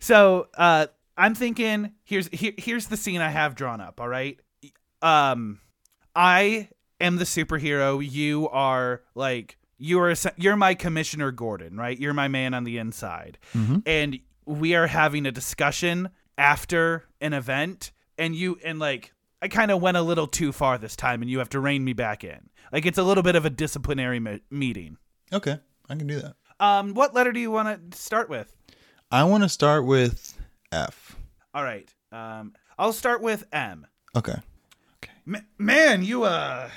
[0.01, 4.03] So, uh, I'm thinking here's here, here's the scene I have drawn up.
[4.03, 4.39] All right,
[5.01, 5.61] um,
[6.15, 6.69] I
[7.01, 8.07] am the superhero.
[8.07, 11.99] You are like you are you're my Commissioner Gordon, right?
[11.99, 13.39] You're my man on the inside,
[13.87, 19.71] and we are having a discussion after an event, and you and like I kind
[19.71, 22.25] of went a little too far this time, and you have to rein me back
[22.25, 22.51] in.
[22.73, 24.97] Like it's a little bit of a disciplinary me- meeting.
[25.33, 26.37] Okay, I can do that.
[26.61, 28.55] Um, what letter do you want to start with?
[29.11, 30.39] I want to start with
[30.73, 31.17] F.
[31.53, 31.93] All right.
[32.11, 33.87] Um, I'll start with M.
[34.17, 34.37] Okay.
[35.27, 36.69] M- man, you uh,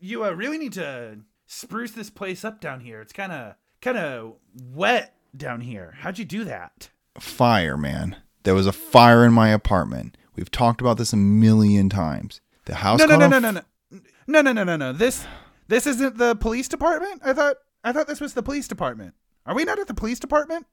[0.00, 3.00] you uh, really need to spruce this place up down here.
[3.00, 4.34] It's kind of kind of
[4.72, 5.96] wet down here.
[5.98, 6.90] How'd you do that?
[7.18, 8.16] Fire, man.
[8.42, 10.16] There was a fire in my apartment.
[10.36, 12.40] We've talked about this a million times.
[12.64, 12.98] The house.
[13.00, 13.62] No, no, no, no, no, no,
[14.26, 14.92] no, no, no, no, no.
[14.92, 15.26] This
[15.68, 17.22] this isn't the police department.
[17.24, 19.14] I thought I thought this was the police department.
[19.46, 20.66] Are we not at the police department?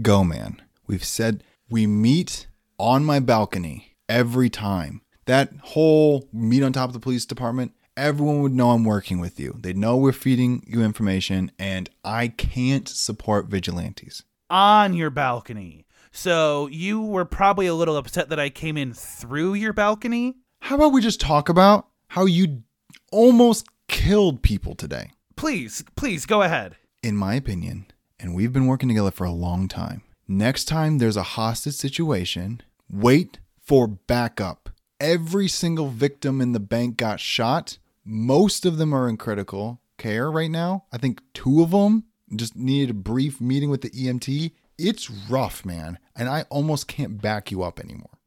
[0.00, 0.60] Go, man.
[0.86, 2.46] We've said we meet
[2.78, 5.02] on my balcony every time.
[5.26, 9.38] That whole meet on top of the police department, everyone would know I'm working with
[9.38, 9.56] you.
[9.60, 14.24] They'd know we're feeding you information, and I can't support vigilantes.
[14.50, 15.86] On your balcony.
[16.22, 20.36] So you were probably a little upset that I came in through your balcony.
[20.60, 22.62] How about we just talk about how you
[23.10, 25.10] almost killed people today?
[25.36, 26.76] Please, please go ahead.
[27.02, 27.86] in my opinion,
[28.20, 30.02] and we've been working together for a long time.
[30.28, 34.70] Next time there's a hostage situation, wait for backup.
[35.00, 37.78] Every single victim in the bank got shot.
[38.04, 40.84] Most of them are in critical care right now.
[40.92, 42.04] I think two of them
[42.36, 44.52] just needed a brief meeting with the EMT.
[44.78, 48.18] It's rough, man, and I almost can't back you up anymore.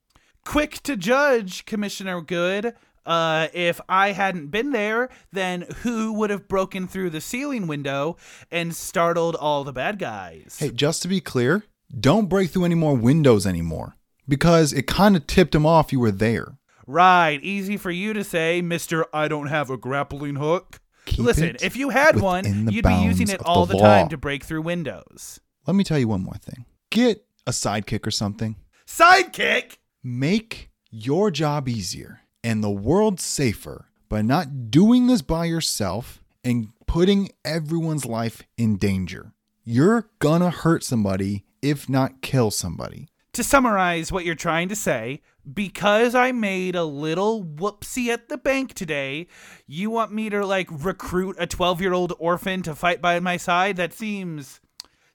[0.46, 2.74] quick to judge, Commissioner Good.
[3.06, 8.18] Uh, if I hadn't been there, then who would have broken through the ceiling window
[8.50, 10.58] and startled all the bad guys?
[10.60, 11.66] Hey, just to be clear,
[12.00, 13.96] don't break through any more windows anymore
[14.28, 16.58] because it kind of tipped him off you were there.
[16.88, 19.06] Right, easy for you to say, Mister.
[19.14, 20.80] I don't have a grappling hook.
[21.06, 24.18] Keep Listen, if you had one, you'd be using it all the the, time to
[24.18, 25.40] break through windows.
[25.68, 26.66] Let me tell you one more thing.
[26.92, 28.56] Get a sidekick or something.
[28.86, 29.78] Sidekick.
[30.04, 36.68] Make your job easier and the world safer by not doing this by yourself and
[36.86, 39.34] putting everyone's life in danger.
[39.64, 43.10] You're gonna hurt somebody, if not kill somebody.
[43.34, 48.38] To summarize what you're trying to say, because I made a little whoopsie at the
[48.38, 49.28] bank today,
[49.66, 53.38] you want me to like recruit a 12 year old orphan to fight by my
[53.38, 53.76] side?
[53.78, 54.62] That seems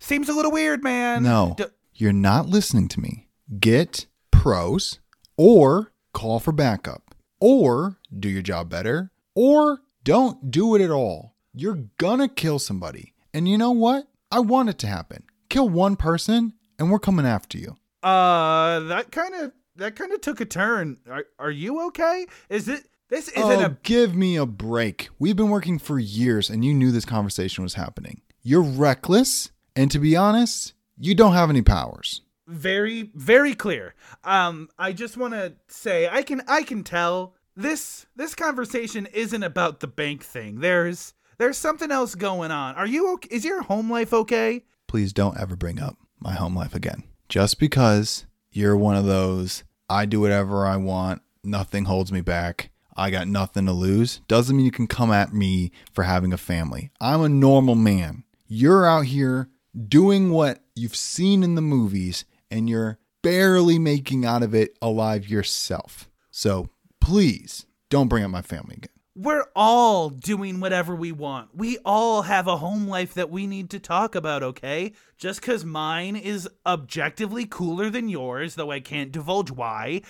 [0.00, 1.22] seems a little weird, man.
[1.22, 3.28] No, D- you're not listening to me.
[3.58, 4.98] Get pros
[5.36, 11.34] or call for backup or do your job better or don't do it at all.
[11.54, 13.14] You're gonna kill somebody.
[13.34, 14.06] And you know what?
[14.32, 15.24] I want it to happen.
[15.48, 17.76] Kill one person and we're coming after you.
[18.02, 20.98] uh, that kind of that kind of took a turn.
[21.10, 22.26] Are, are you okay?
[22.48, 25.08] Is it this isn't oh, a give me a break.
[25.18, 28.20] We've been working for years and you knew this conversation was happening.
[28.42, 29.50] You're reckless,
[29.81, 32.21] and to be honest, you don't have any powers.
[32.47, 38.07] very very clear um i just want to say i can i can tell this
[38.16, 43.12] this conversation isn't about the bank thing there's there's something else going on are you
[43.12, 47.05] okay is your home life okay Please don't ever bring up my home life again.
[47.29, 52.71] Just because you're one of those, I do whatever I want, nothing holds me back,
[52.97, 56.37] I got nothing to lose, doesn't mean you can come at me for having a
[56.37, 56.90] family.
[57.01, 58.25] I'm a normal man.
[58.49, 59.49] You're out here
[59.88, 65.28] doing what you've seen in the movies and you're barely making out of it alive
[65.28, 66.09] yourself.
[66.30, 66.68] So
[67.00, 68.90] please don't bring up my family again.
[69.16, 73.68] we're all doing whatever we want we all have a home life that we need
[73.68, 79.11] to talk about okay just because mine is objectively cooler than yours though i can't
[79.11, 80.00] divulge why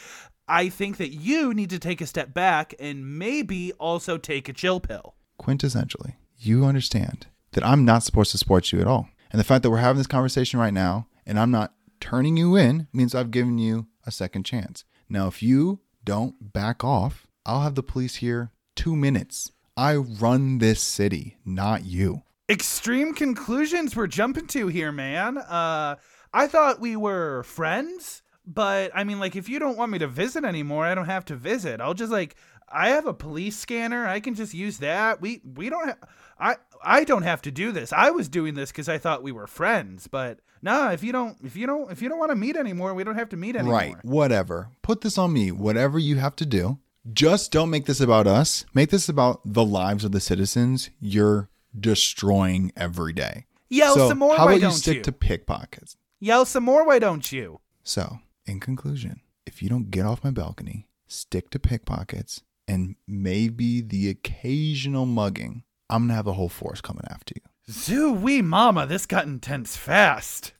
[0.47, 4.53] i think that you need to take a step back and maybe also take a
[4.53, 9.09] chill pill quintessentially, you understand that I'm not supposed to support you at all.
[9.31, 12.57] And the fact that we're having this conversation right now and I'm not turning you
[12.57, 14.85] in means I've given you a second chance.
[15.09, 19.53] Now, if you don't back off, I'll have the police here two minutes.
[19.77, 22.23] I run this city, not you.
[22.51, 25.39] extreme conclusions we're jumping to here, man.
[25.39, 25.97] Uh,
[26.33, 30.09] I thought we were friends, but I mean, like, if you don't want me to
[30.09, 31.81] visit anymore, I don't have to visit.
[31.81, 32.35] I'll just like,
[32.71, 34.07] I have a police scanner.
[34.07, 35.21] I can just use that.
[35.21, 35.99] We we don't have.
[36.39, 37.93] I I don't have to do this.
[37.93, 40.91] I was doing this because I thought we were friends, but no.
[40.91, 43.17] If you don't, if you don't, if you don't want to meet anymore, we don't
[43.17, 43.75] have to meet anymore.
[43.75, 44.05] Right.
[44.05, 44.71] Whatever.
[44.83, 45.51] Put this on me.
[45.51, 46.79] Whatever you have to do.
[47.13, 48.67] Just don't make this about us.
[48.75, 53.47] Make this about the lives of the citizens you're destroying every day.
[53.71, 54.37] Yell so some more.
[54.37, 55.03] How why about you stick you?
[55.03, 55.97] to pickpockets?
[56.19, 56.87] Yell some more.
[56.87, 57.61] Why don't you?
[57.83, 63.81] So, in conclusion, if you don't get off my balcony, stick to pickpockets, and maybe
[63.81, 67.43] the occasional mugging, I'm gonna have the whole force coming after you.
[67.69, 70.53] Zoo wee mama, this got intense fast.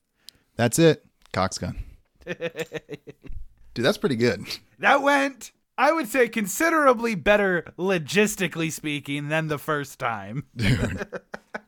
[0.57, 1.07] That's it.
[1.33, 1.79] Cox gun.
[2.27, 4.45] Dude, that's pretty good.
[4.81, 10.47] That went, I would say, considerably better logistically speaking than the first time.
[10.57, 11.07] Dude.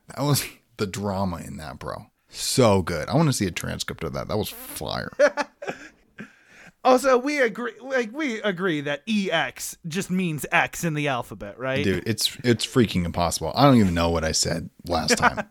[0.09, 2.07] that was the drama in that, bro.
[2.27, 3.07] So good.
[3.07, 4.27] I want to see a transcript of that.
[4.27, 5.11] That was fire.
[6.83, 11.83] Also, we agree like we agree that EX just means X in the alphabet, right?
[11.83, 13.53] Dude, it's it's freaking impossible.
[13.55, 15.47] I don't even know what I said last time.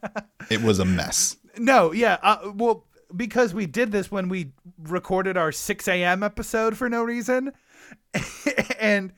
[0.51, 1.37] it was a mess.
[1.57, 2.19] No, yeah.
[2.23, 6.23] Uh, well, because we did this when we recorded our 6 a.m.
[6.23, 7.53] episode for no reason.
[8.79, 9.13] and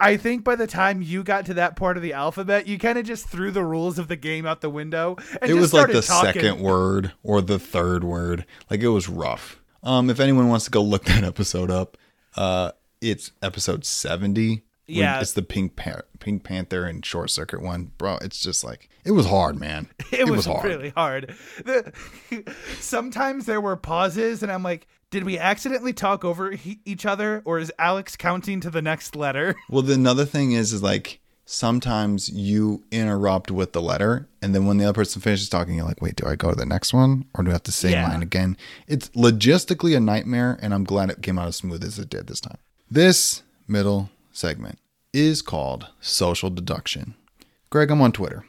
[0.00, 2.98] I think by the time you got to that part of the alphabet, you kind
[2.98, 5.16] of just threw the rules of the game out the window.
[5.40, 6.32] And it was like the talking.
[6.34, 8.44] second word or the third word.
[8.70, 9.60] Like it was rough.
[9.84, 11.96] Um, if anyone wants to go look that episode up,
[12.36, 14.62] uh, it's episode seventy.
[14.86, 15.18] Yeah.
[15.20, 18.18] it's the Pink Pan- Pink Panther and Short Circuit one, bro.
[18.20, 19.88] It's just like it was hard, man.
[20.12, 21.34] It, was, hard really hard.
[21.64, 21.92] The,
[22.78, 27.42] sometimes there were pauses, and I'm like, did we accidentally talk over he- each other,
[27.44, 29.54] or is Alex counting to the next letter?
[29.68, 34.66] Well, the another thing is, is like sometimes you interrupt with the letter, and then
[34.66, 36.92] when the other person finishes talking, you're like, wait, do I go to the next
[36.94, 38.08] one, or do I have to say Yeah.
[38.08, 38.56] mine again?
[38.86, 42.26] It's logistically a nightmare, and I'm glad it came out as smooth as it did
[42.26, 42.58] this time.
[42.90, 44.78] This middle segment
[45.12, 47.14] is called social deduction.
[47.70, 48.44] Greg, I'm on Twitter.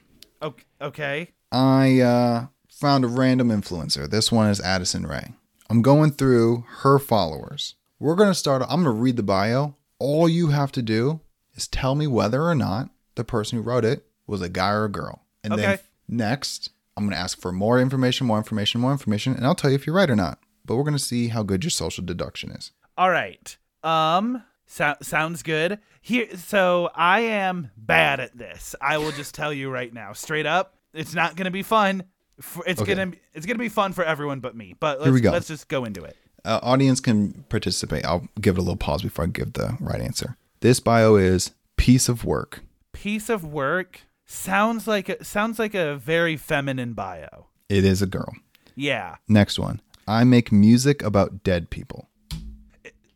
[0.82, 1.32] Okay.
[1.52, 4.10] I uh, found a random influencer.
[4.10, 5.34] This one is Addison Rae.
[5.70, 7.76] I'm going through her followers.
[8.00, 8.62] We're going to start.
[8.64, 9.76] I'm going to read the bio.
[10.00, 11.22] All you have to do
[11.56, 14.86] is tell me whether or not the person who wrote it was a guy or
[14.86, 15.22] a girl.
[15.44, 19.46] And then next, I'm going to ask for more information, more information, more information, and
[19.46, 20.40] I'll tell you if you're right or not.
[20.66, 22.72] But we're going to see how good your social deduction is.
[22.98, 23.56] All right.
[23.84, 24.44] Um.
[24.68, 25.78] So- sounds good.
[26.02, 26.36] Here.
[26.38, 28.74] So I am bad at this.
[28.82, 30.74] I will just tell you right now, straight up.
[30.94, 32.04] It's not gonna be fun.
[32.66, 32.96] It's Okay.
[32.96, 33.12] gonna.
[33.34, 34.74] It's gonna be fun for everyone but me.
[34.80, 35.32] But let's, Here we go.
[35.32, 36.16] let's just go into it.
[36.46, 38.06] uh, audience can participate.
[38.06, 40.36] I'll give it a little pause before I give the right answer.
[40.66, 42.64] This bio is piece of work.
[42.92, 47.50] Piece of work sounds like a, sounds like a very feminine bio.
[47.70, 48.34] It is a girl.
[48.74, 49.18] Yeah.
[49.28, 49.80] Next one.
[50.08, 52.10] I make music about dead people.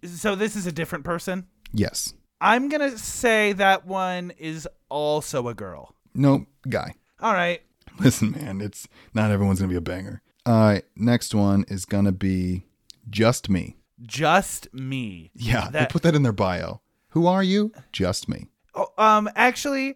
[0.03, 1.47] So this is a different person.
[1.73, 2.13] Yes.
[2.39, 5.95] I'm gonna say that one is also a girl.
[6.13, 6.93] No, guy.
[7.19, 7.63] All right.
[7.99, 10.21] Listen, man, it's not everyone's gonna be a banger.
[10.45, 12.65] All right, next one is gonna be
[13.09, 13.77] just me.
[14.03, 15.31] Just me.
[15.33, 16.81] Yeah, they put that in their bio.
[17.10, 17.72] Who are you?
[17.91, 18.48] Just me.
[18.76, 19.95] Oh, um, actually,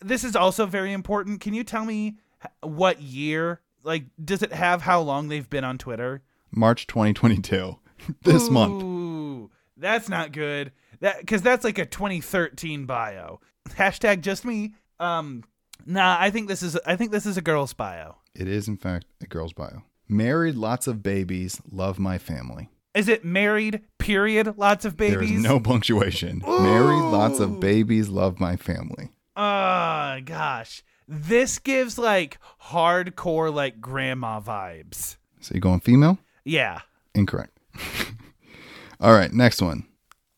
[0.00, 1.40] this is also very important.
[1.40, 2.16] Can you tell me
[2.60, 3.60] what year?
[3.82, 6.22] Like, does it have how long they've been on Twitter?
[6.50, 7.78] March 2022.
[8.22, 8.82] this month.
[8.82, 10.72] Ooh, that's not good.
[11.00, 13.40] That because that's like a 2013 bio.
[13.70, 14.74] Hashtag just me.
[15.00, 15.44] Um,
[15.86, 18.16] nah, I think this is I think this is a girl's bio.
[18.34, 19.82] It is, in fact, a girl's bio.
[20.08, 22.70] Married, lots of babies, love my family.
[22.94, 23.82] Is it married?
[23.98, 24.58] Period.
[24.58, 25.14] Lots of babies.
[25.14, 25.44] There is babies.
[25.44, 26.42] no punctuation.
[26.46, 29.10] Married, lots of babies, love my family.
[29.34, 35.16] Oh gosh, this gives like hardcore like grandma vibes.
[35.40, 36.18] So you going female?
[36.44, 36.80] Yeah.
[37.14, 37.58] Incorrect.
[39.00, 39.86] All right, next one.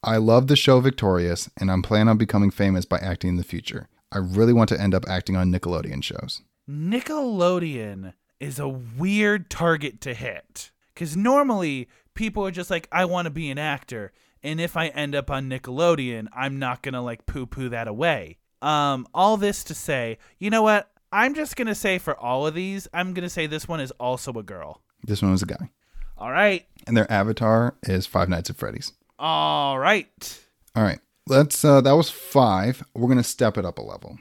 [0.03, 3.45] I love the show Victorious, and I'm planning on becoming famous by acting in the
[3.45, 3.89] future.
[4.13, 6.43] I really want to end up acting on Nickelodeon shows.
[6.71, 13.27] Nickelodeon is a weird target to hit because normally people are just like, I want
[13.27, 14.13] to be an actor.
[14.43, 17.89] And if I end up on Nickelodeon, I'm not going to like poo poo that
[17.89, 18.39] away.
[18.63, 20.91] Um, all this to say, you know what?
[21.13, 23.81] I'm just going to say for all of these, I'm going to say this one
[23.81, 24.83] is also a girl.
[25.03, 25.71] This one was a guy.
[26.19, 26.67] All right.
[26.87, 28.93] And their avatar is Five Nights at Freddy's.
[29.19, 30.41] All right.
[30.75, 30.99] All right.
[31.27, 32.85] Let's uh that was 5.
[32.95, 34.19] We're going to step it up a level.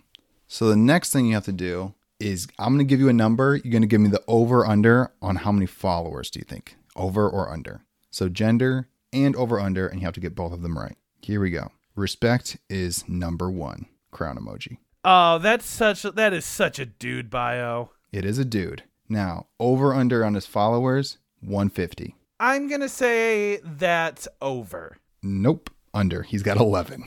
[0.47, 3.13] So the next thing you have to do is I'm going to give you a
[3.13, 3.55] number.
[3.55, 6.77] You're going to give me the over under on how many followers do you think?
[6.95, 7.85] Over or under?
[8.11, 10.95] So gender and over under and you have to get both of them right.
[11.21, 11.71] Here we go.
[11.95, 13.85] Respect is number 1.
[14.11, 14.77] Crown emoji.
[15.03, 17.91] Oh, that's such that is such a dude bio.
[18.11, 18.83] It is a dude.
[19.09, 22.15] Now, over under on his followers 150.
[22.39, 24.97] I'm going to say that's over.
[25.21, 26.23] Nope, under.
[26.23, 27.05] He's got 11.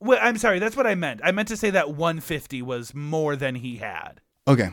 [0.00, 1.20] Well, I'm sorry, that's what I meant.
[1.24, 4.20] I meant to say that 150 was more than he had.
[4.46, 4.70] Okay,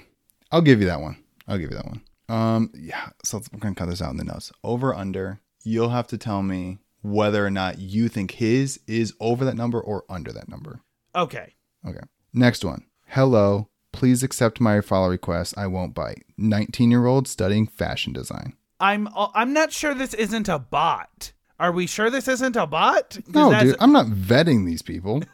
[0.51, 1.17] I'll give you that one.
[1.47, 2.01] I'll give you that one.
[2.33, 3.09] Um, yeah.
[3.23, 4.51] So we're gonna cut this out in the notes.
[4.63, 5.39] Over under.
[5.63, 9.79] You'll have to tell me whether or not you think his is over that number
[9.79, 10.81] or under that number.
[11.15, 11.53] Okay.
[11.87, 11.99] Okay.
[12.33, 12.85] Next one.
[13.07, 13.69] Hello.
[13.91, 15.53] Please accept my follow request.
[15.57, 16.23] I won't bite.
[16.37, 18.53] 19 year old studying fashion design.
[18.79, 21.31] I'm uh, I'm not sure this isn't a bot.
[21.59, 23.19] Are we sure this isn't a bot?
[23.27, 25.23] No, dude, I'm not vetting these people.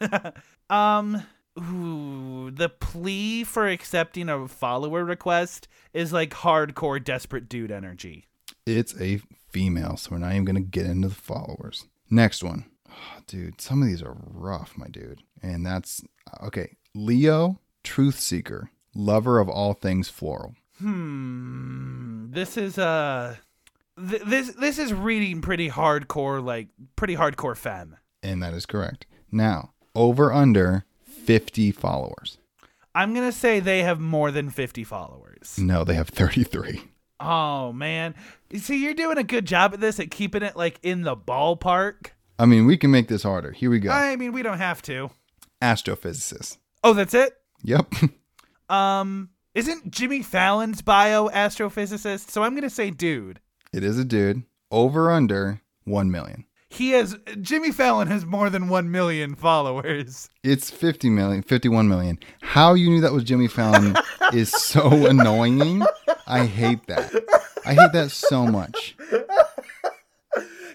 [0.70, 1.24] Um,
[1.60, 8.26] ooh, the plea for accepting a follower request is like hardcore desperate dude energy.
[8.66, 11.84] it's a female, so we're not even gonna get into the followers.
[12.10, 13.60] Next one, Oh, dude.
[13.60, 15.22] Some of these are rough, my dude.
[15.42, 16.02] And that's
[16.42, 16.76] okay.
[16.94, 20.54] Leo, truth seeker, lover of all things floral.
[20.78, 22.30] Hmm.
[22.32, 23.36] This is uh,
[24.08, 27.96] th- this this is reading pretty hardcore, like pretty hardcore femme.
[28.22, 29.06] And that is correct.
[29.30, 30.84] Now, over under
[31.30, 32.38] 50 followers.
[32.92, 35.56] I'm gonna say they have more than 50 followers.
[35.58, 36.82] No, they have 33.
[37.20, 38.16] Oh man,
[38.56, 42.08] see, you're doing a good job at this at keeping it like in the ballpark.
[42.36, 43.52] I mean, we can make this harder.
[43.52, 43.90] Here we go.
[43.92, 45.10] I mean, we don't have to.
[45.62, 46.56] Astrophysicist.
[46.82, 47.32] Oh, that's it.
[47.62, 47.92] Yep.
[48.68, 52.30] Um, isn't Jimmy Fallon's bio astrophysicist?
[52.30, 53.40] So I'm gonna say dude.
[53.72, 54.44] it is a dude.
[54.70, 56.44] Over under 1 million.
[56.72, 60.30] He has Jimmy Fallon has more than one million followers.
[60.44, 62.18] It's 50 million, 51 million.
[62.40, 63.96] How you knew that was Jimmy Fallon
[64.32, 65.82] is so annoying.
[66.28, 67.12] I hate that.
[67.66, 68.96] I hate that so much.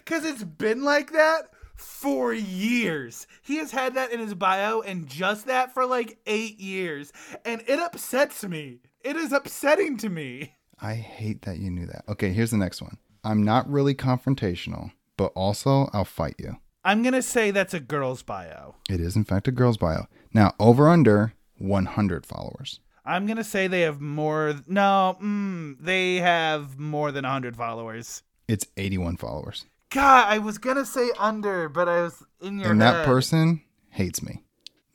[0.05, 3.25] Cause it's been like that for years.
[3.41, 7.11] He has had that in his bio and just that for like eight years.
[7.45, 8.81] And it upsets me.
[9.01, 10.55] It is upsetting to me.
[10.79, 12.03] I hate that you knew that.
[12.09, 12.97] Okay, here's the next one.
[13.23, 16.57] I'm not really confrontational, but also I'll fight you.
[16.83, 18.75] I'm gonna say that's a girl's bio.
[18.89, 20.05] It is, in fact, a girl's bio.
[20.33, 22.79] Now, over under 100 followers.
[23.05, 24.55] I'm gonna say they have more.
[24.67, 28.23] No, mm, they have more than 100 followers.
[28.47, 29.65] It's 81 followers.
[29.89, 33.61] God, I was gonna say under, but I was in your And that person
[33.91, 34.43] hates me.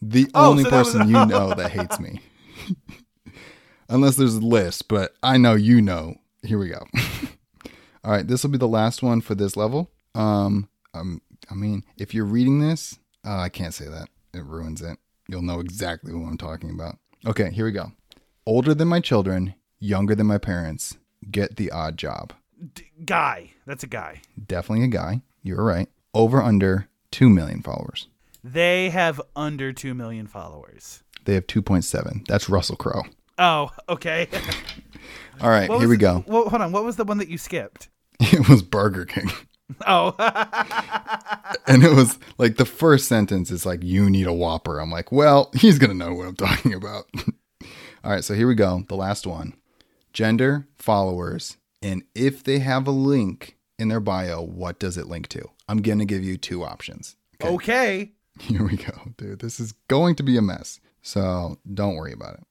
[0.03, 2.21] The Oh, only so that was- person you know that hates me.
[3.89, 6.15] Unless there's a list, but I know you know.
[6.43, 6.87] Here we go.
[8.05, 9.91] All right, this will be the last one for this level.
[10.15, 14.09] Um, um I mean, if you're reading this, uh, I can't say that.
[14.33, 14.99] It ruins it.
[15.29, 16.99] You'll know exactly what I'm talking about.
[17.27, 17.93] Okay, here we go.
[18.47, 20.99] Older than my children, younger than my parents,
[21.31, 22.33] get the odd job.
[22.75, 23.53] D- guy.
[23.67, 24.23] That's a guy.
[24.47, 25.23] Definitely a guy.
[25.43, 25.89] You're right.
[26.15, 28.07] Over under 2 million followers.
[28.43, 31.03] They have under 2 million followers.
[31.25, 32.27] They have 2.7.
[32.27, 33.05] That's Russell Crowe.
[33.39, 34.29] Oh, okay.
[35.41, 36.25] All right, What here was we go.
[36.27, 36.73] Well, hold on.
[36.73, 37.89] What was the one that you skipped?
[38.21, 39.31] It was Burger King.
[39.87, 40.15] Oh,
[41.67, 44.79] And it was like the first sentence is like, you need a Whopper.
[44.81, 47.05] I'm like, well, he's going to know what I'm talking about.
[48.05, 48.85] All right, so here we go.
[48.89, 49.55] The last one
[50.13, 55.29] gender, followers, and if they have a link in their bio, what does it link
[55.29, 55.49] to?
[55.69, 57.17] I'm going to give you two options.
[57.43, 58.13] okay.
[58.39, 59.41] Here we go, dude.
[59.41, 60.81] This is going to be a mess.
[61.03, 62.45] So don't worry about it.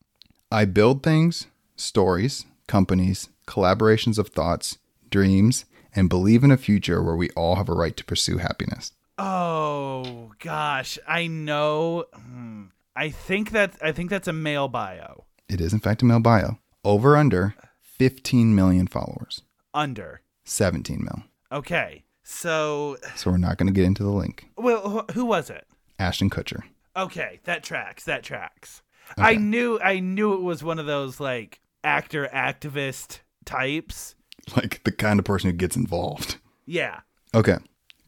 [0.51, 4.77] I build things, stories, companies, collaborations of thoughts,
[5.09, 5.65] dreams,
[5.95, 8.91] and believe in a future where we all have a right to pursue happiness.
[9.17, 12.05] Oh gosh, I know.
[12.13, 12.65] Hmm.
[12.95, 15.25] I think that I think that's a male bio.
[15.47, 16.59] It is, in fact, a male bio.
[16.85, 19.41] Over under 15 million followers,
[19.73, 20.21] Under.
[20.45, 21.23] 17 mil.
[21.51, 22.03] Okay.
[22.23, 24.47] So, So we're not going to get into the link.
[24.57, 25.65] well, who was it?
[25.97, 26.61] Ashton Kutcher.
[26.95, 28.03] Okay, that tracks.
[28.05, 28.81] That tracks.
[29.17, 34.15] I knew I knew it was one of those like actor activist types.
[34.55, 36.37] Like the kind of person who gets involved.
[36.65, 37.01] Yeah.
[37.33, 37.57] Okay.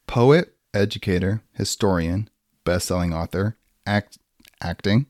[0.08, 2.30] Poet, educator, historian,
[2.64, 4.18] best-selling author, act
[4.62, 5.06] acting,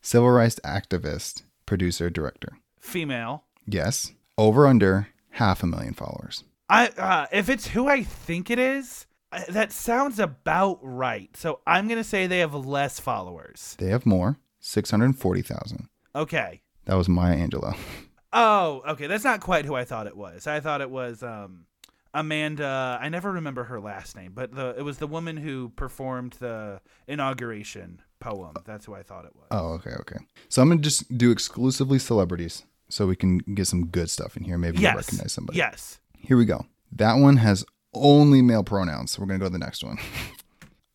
[0.00, 2.58] civil rights activist, producer, director.
[2.78, 3.44] Female.
[3.66, 4.12] Yes.
[4.38, 6.44] Over under half a million followers.
[6.68, 11.34] I uh, if it's who I think it is, uh, that sounds about right.
[11.36, 13.76] So I'm gonna say they have less followers.
[13.78, 15.88] They have more, 640,000.
[16.14, 16.62] Okay.
[16.86, 17.76] That was Maya Angelou.
[18.32, 19.06] Oh, okay.
[19.06, 20.46] That's not quite who I thought it was.
[20.46, 21.66] I thought it was um,
[22.14, 22.98] Amanda.
[23.00, 26.80] I never remember her last name, but the it was the woman who performed the
[27.08, 28.54] inauguration poem.
[28.64, 29.46] That's who I thought it was.
[29.50, 30.18] Oh, okay, okay.
[30.48, 34.44] So I'm to just do exclusively celebrities so we can get some good stuff in
[34.44, 34.58] here.
[34.58, 34.96] Maybe you yes.
[34.96, 35.58] recognize somebody.
[35.58, 36.00] Yes.
[36.16, 36.66] Here we go.
[36.92, 37.64] That one has
[37.94, 39.12] only male pronouns.
[39.12, 39.98] So we're going to go to the next one.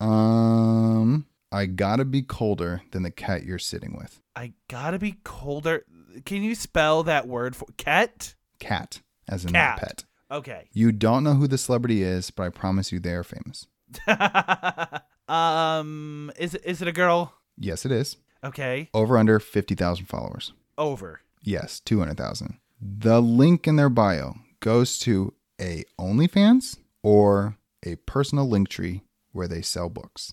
[0.00, 4.20] um, I got to be colder than the cat you're sitting with.
[4.36, 5.84] I gotta be colder.
[6.24, 8.34] Can you spell that word for cat?
[8.58, 9.78] Cat, as in Cat.
[9.78, 10.04] pet.
[10.30, 10.68] Okay.
[10.72, 13.66] You don't know who the celebrity is, but I promise you they are famous.
[15.28, 17.34] um, is it is it a girl?
[17.58, 18.16] Yes, it is.
[18.42, 18.88] Okay.
[18.92, 20.52] Over under 50,000 followers.
[20.76, 21.20] Over.
[21.42, 22.58] Yes, 200,000.
[22.80, 29.02] The link in their bio goes to a OnlyFans or a personal link tree
[29.32, 30.32] where they sell books.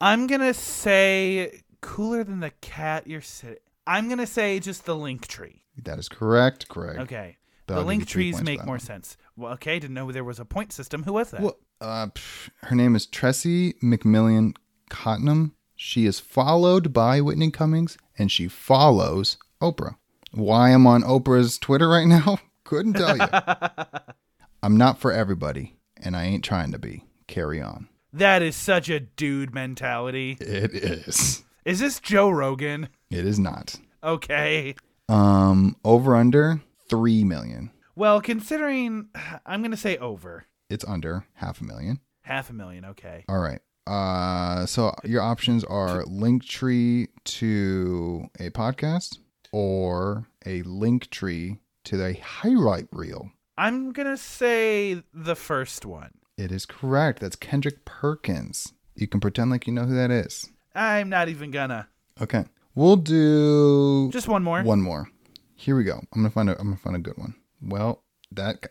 [0.00, 3.58] I'm gonna say cooler than the cat you're sitting.
[3.86, 5.62] I'm gonna say just the link tree.
[5.84, 6.98] That is correct, Greg.
[7.00, 7.36] Okay.
[7.66, 8.80] But the I'll link trees make more one.
[8.80, 9.16] sense.
[9.36, 11.02] Well, okay, didn't know there was a point system.
[11.02, 11.40] Who was that?
[11.40, 14.54] Well, Uh, pff, her name is Tressie McMillan
[14.88, 15.54] Cottom.
[15.74, 19.96] She is followed by Whitney Cummings, and she follows Oprah.
[20.32, 22.38] Why I'm on Oprah's Twitter right now?
[22.64, 23.26] Couldn't tell you.
[24.62, 27.04] I'm not for everybody, and I ain't trying to be.
[27.26, 27.88] Carry on.
[28.12, 30.38] That is such a dude mentality.
[30.40, 31.42] It is.
[31.66, 32.88] Is this Joe Rogan?
[33.10, 33.74] It is not.
[34.04, 34.76] Okay.
[35.08, 37.72] Um, over under three million.
[37.96, 39.08] Well, considering
[39.44, 41.98] I'm going to say over It's under half a million.
[42.22, 42.84] half a million.
[42.84, 43.24] Okay.
[43.28, 43.58] All right.
[43.84, 49.18] Uh, so your options are link tree to a podcast
[49.52, 53.30] or a link tree to the highlight reel.
[53.58, 56.10] I'm going to say the first one.
[56.38, 57.18] It is correct.
[57.20, 58.72] That's Kendrick Perkins.
[58.94, 60.48] You can pretend like you know who that is.
[60.76, 61.88] I'm not even gonna.
[62.20, 62.44] Okay.
[62.74, 64.62] We'll do Just one more.
[64.62, 65.08] one more.
[65.54, 65.94] Here we go.
[66.12, 66.58] I'm gonna find a.
[66.58, 67.34] I'm gonna find a good one.
[67.62, 68.02] Well,
[68.32, 68.66] that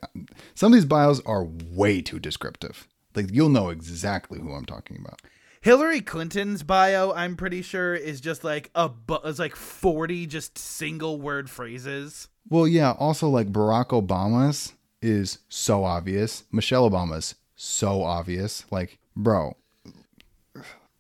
[0.54, 2.88] some of these bios are way too descriptive.
[3.16, 5.22] Like you'll know exactly who I'm talking about.
[5.62, 8.92] Hillary Clinton's bio, I'm pretty sure, is just like a
[9.26, 12.28] is like 40 just single word phrases.
[12.48, 12.92] Well, yeah.
[12.92, 16.44] Also, like Barack Obama's is so obvious.
[16.52, 18.64] Michelle Obama's so obvious.
[18.70, 19.58] Like, bro,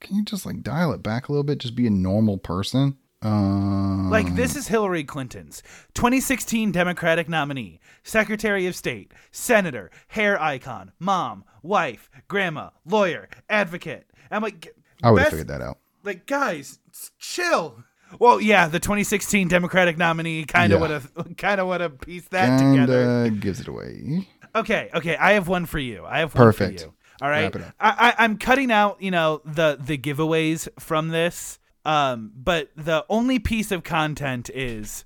[0.05, 1.57] can you just like dial it back a little bit?
[1.59, 2.97] Just be a normal person.
[3.21, 5.63] Um, Like this is Hillary Clinton's
[5.95, 14.05] 2016 Democratic nominee, Secretary of State, Senator, hair icon, mom, wife, grandma, lawyer, advocate.
[14.29, 15.77] I'm like, I would have figured that out.
[16.03, 16.79] like guys
[17.19, 17.83] chill
[18.19, 20.81] well yeah the 2016 democratic nominee kind of Yeah.
[20.81, 24.27] would have kind of would have pieced that together Kinda gives it away.
[24.55, 26.79] okay okay i have one for you i have one Perfect.
[26.81, 27.73] for you all right Wrap it up.
[27.79, 33.05] I, I i'm cutting out you know the the giveaways from this um but the
[33.09, 35.05] only piece of content is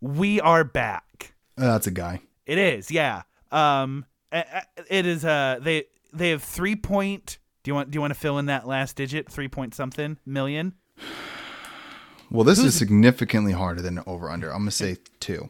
[0.00, 2.20] we are back Uh, that's a guy.
[2.46, 4.04] it is yeah um
[4.90, 8.18] it is uh they they have three point do you want do you want to
[8.18, 10.74] fill in that last digit three point something million
[12.30, 14.50] Well, this is significantly harder than over under.
[14.52, 15.48] I'm gonna say two.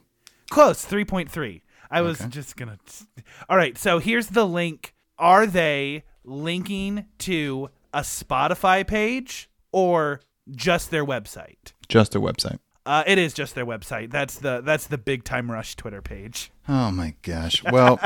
[0.48, 1.60] Close, 3.3.
[1.90, 2.30] I was Okay.
[2.30, 3.06] just going to.
[3.48, 4.94] All right, so here's the link.
[5.18, 11.72] Are they linking to a Spotify page or just their website?
[11.88, 12.58] Just their website.
[12.86, 14.10] Uh, it is just their website.
[14.10, 16.50] That's the that's the Big Time Rush Twitter page.
[16.68, 17.62] Oh my gosh.
[17.72, 18.00] Well,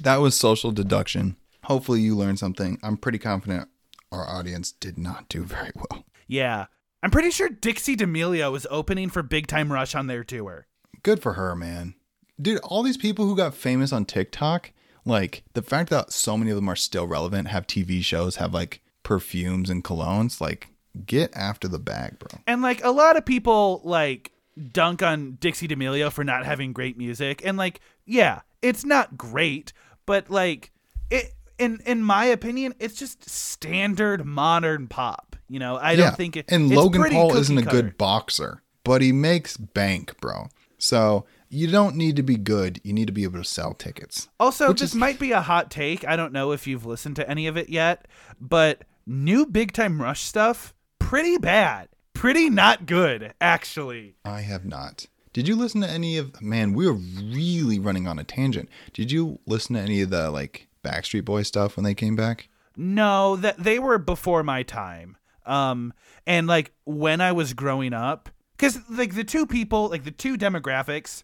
[0.00, 1.36] that was social deduction.
[1.64, 2.78] Hopefully, you learned something.
[2.82, 3.68] I'm pretty confident
[4.12, 6.04] our audience did not do very well.
[6.26, 6.66] Yeah.
[7.02, 10.66] I'm pretty sure Dixie D'Amelio is opening for Big Time Rush on their tour.
[11.02, 11.94] Good for her, man.
[12.40, 14.72] Dude, all these people who got famous on TikTok,
[15.08, 18.54] like the fact that so many of them are still relevant, have TV shows, have
[18.54, 20.68] like perfumes and colognes, like
[21.06, 22.40] get after the bag, bro.
[22.46, 24.32] And like a lot of people like
[24.72, 27.42] dunk on Dixie D'Amelio for not having great music.
[27.44, 29.72] And like, yeah, it's not great,
[30.06, 30.72] but like
[31.10, 35.36] it in in my opinion, it's just standard modern pop.
[35.48, 39.12] You know, I don't think it and Logan Paul isn't a good boxer, but he
[39.12, 40.48] makes bank, bro.
[40.78, 42.80] So you don't need to be good.
[42.84, 44.28] You need to be able to sell tickets.
[44.38, 46.06] Also, this is- might be a hot take.
[46.06, 48.06] I don't know if you've listened to any of it yet,
[48.40, 51.88] but new Big Time Rush stuff, pretty bad.
[52.12, 54.16] Pretty not good, actually.
[54.24, 55.06] I have not.
[55.32, 58.68] Did you listen to any of man, we were really running on a tangent.
[58.92, 62.48] Did you listen to any of the like Backstreet Boys stuff when they came back?
[62.76, 65.16] No, that they were before my time.
[65.46, 65.92] Um,
[66.26, 70.36] and like when I was growing up, because like the two people, like the two
[70.36, 71.22] demographics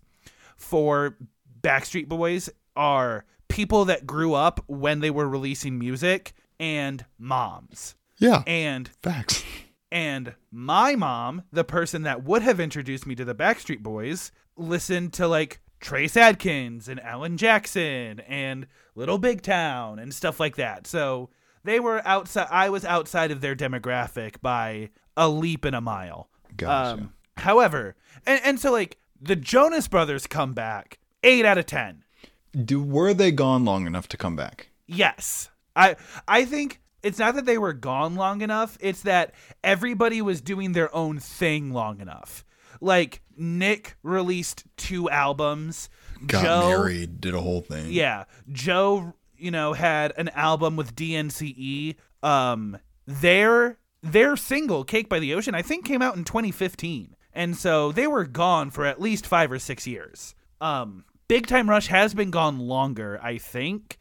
[0.56, 1.16] for
[1.60, 7.94] Backstreet Boys are people that grew up when they were releasing music and moms.
[8.18, 8.42] Yeah.
[8.46, 9.44] And Facts.
[9.92, 15.12] and my mom, the person that would have introduced me to the Backstreet Boys, listened
[15.14, 20.86] to like Trace Adkins and Alan Jackson and Little Big Town and stuff like that.
[20.86, 21.30] So
[21.64, 22.48] they were outside.
[22.50, 26.28] I was outside of their demographic by a leap and a mile.
[26.56, 26.94] Gotcha.
[27.02, 27.96] Um, however,
[28.26, 32.04] and, and so like the Jonas Brothers come back, eight out of ten.
[32.52, 34.68] Do were they gone long enough to come back?
[34.86, 35.50] Yes.
[35.76, 35.96] I
[36.28, 40.72] I think it's not that they were gone long enough, it's that everybody was doing
[40.72, 42.44] their own thing long enough.
[42.80, 45.88] Like Nick released two albums.
[46.26, 47.86] Got Joe married, did a whole thing.
[47.90, 48.24] Yeah.
[48.50, 51.96] Joe, you know, had an album with DNCE.
[52.22, 57.16] Um their their single Cake by the Ocean I think came out in 2015.
[57.34, 60.34] And so they were gone for at least 5 or 6 years.
[60.60, 63.98] Um Big Time Rush has been gone longer, I think.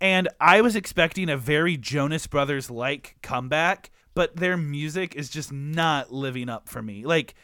[0.00, 5.52] And I was expecting a very Jonas Brothers like comeback, but their music is just
[5.52, 7.04] not living up for me.
[7.04, 7.34] Like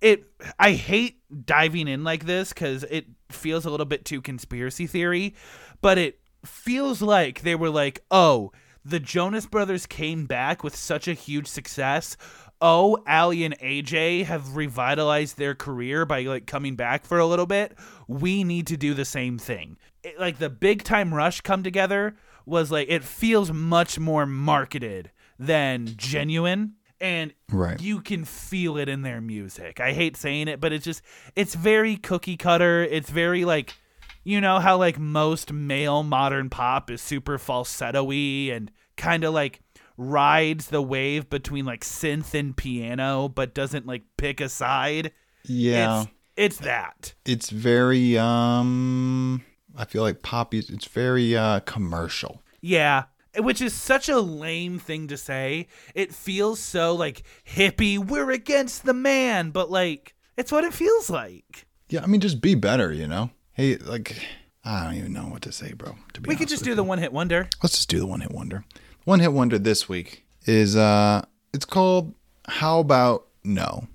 [0.00, 0.24] it
[0.58, 5.34] I hate diving in like this cuz it feels a little bit too conspiracy theory,
[5.80, 8.52] but it feels like they were like, oh,
[8.84, 12.16] the Jonas Brothers came back with such a huge success.
[12.62, 17.44] Oh, Aly and AJ have revitalized their career by like coming back for a little
[17.46, 17.76] bit.
[18.06, 19.76] We need to do the same thing.
[20.04, 22.14] It, like the big time rush come together
[22.46, 27.80] was like it feels much more marketed than genuine and Right.
[27.82, 29.80] you can feel it in their music.
[29.80, 31.02] I hate saying it, but it's just
[31.34, 32.82] it's very cookie cutter.
[32.84, 33.74] It's very like
[34.22, 39.60] you know how like most male modern pop is super falsetto-y and kind of like
[39.96, 45.12] rides the wave between like synth and piano but doesn't like pick a side.
[45.44, 46.02] Yeah.
[46.02, 47.14] It's it's that.
[47.24, 49.44] It's, very um
[49.76, 52.42] I feel like poppy it's very uh commercial.
[52.60, 53.04] Yeah.
[53.38, 55.68] Which is such a lame thing to say.
[55.94, 61.10] It feels so like hippie, we're against the man, but like it's what it feels
[61.10, 61.66] like.
[61.88, 63.30] Yeah, I mean just be better, you know?
[63.52, 64.16] Hey, like
[64.64, 65.96] I don't even know what to say, bro.
[66.14, 67.48] To be We could just do the one hit wonder.
[67.62, 68.64] Let's just do the one hit wonder.
[69.04, 72.14] One hit wonder this week is uh it's called
[72.46, 73.88] How About No.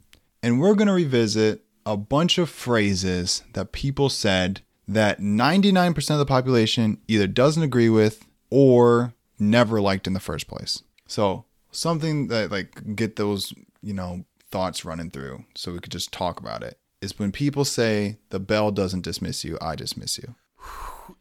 [0.43, 6.25] And we're gonna revisit a bunch of phrases that people said that 99% of the
[6.25, 10.83] population either doesn't agree with or never liked in the first place.
[11.07, 16.11] So something that like get those, you know, thoughts running through so we could just
[16.11, 20.35] talk about it is when people say the bell doesn't dismiss you, I dismiss you.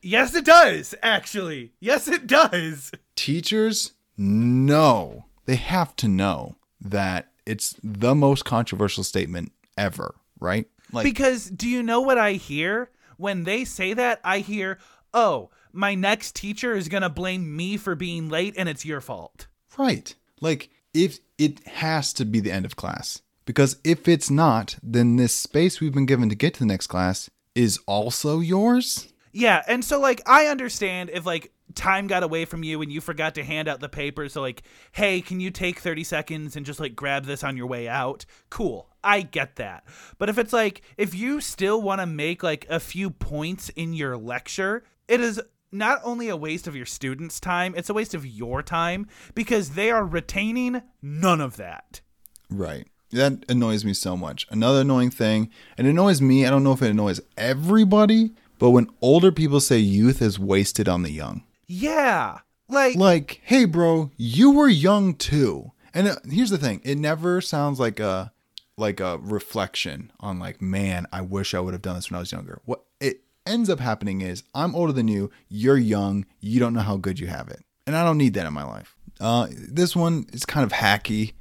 [0.03, 1.71] Yes, it does, actually.
[1.79, 2.91] Yes, it does.
[3.17, 11.05] teachers know they have to know that it's the most controversial statement ever right like
[11.05, 12.91] Because do you know what I hear?
[13.17, 14.79] When they say that, I hear,
[15.13, 19.01] oh, my next teacher is going to blame me for being late and it's your
[19.01, 19.49] fault.
[19.77, 24.77] right like if it has to be the end of class because if it's not
[24.83, 29.13] then this space we've been given to get to the next class is also yours
[29.33, 33.01] Yeah, and so like I understand if like time got away from you and you
[33.01, 34.63] forgot to hand out the paper so like
[34.93, 38.25] hey can you take 30 seconds and just like grab this on your way out?
[38.51, 38.89] Cool.
[39.03, 39.85] I get that.
[40.19, 43.93] But if it's like if you still want to make like a few points in
[43.93, 45.41] your lecture it is
[45.73, 49.71] not only a waste of your students time it's a waste of your time because
[49.71, 52.01] they are retaining none of that.
[52.49, 52.89] Right.
[53.11, 54.47] That annoys me so much.
[54.51, 58.71] Another annoying thing and it annoys me i don't know if it annoys everybody but
[58.71, 62.39] when older people say youth is wasted on the young yeah
[62.69, 65.71] like like, hey, bro, you were young too.
[65.95, 68.33] And uh, here's the thing: it never sounds like a
[68.77, 72.21] like a reflection on like, man, I wish I would have done this when I
[72.21, 72.61] was younger.
[72.65, 75.31] What it ends up happening is, I'm older than you.
[75.49, 76.27] You're young.
[76.41, 78.65] You don't know how good you have it, and I don't need that in my
[78.65, 78.97] life.
[79.21, 81.35] Uh, this one is kind of hacky.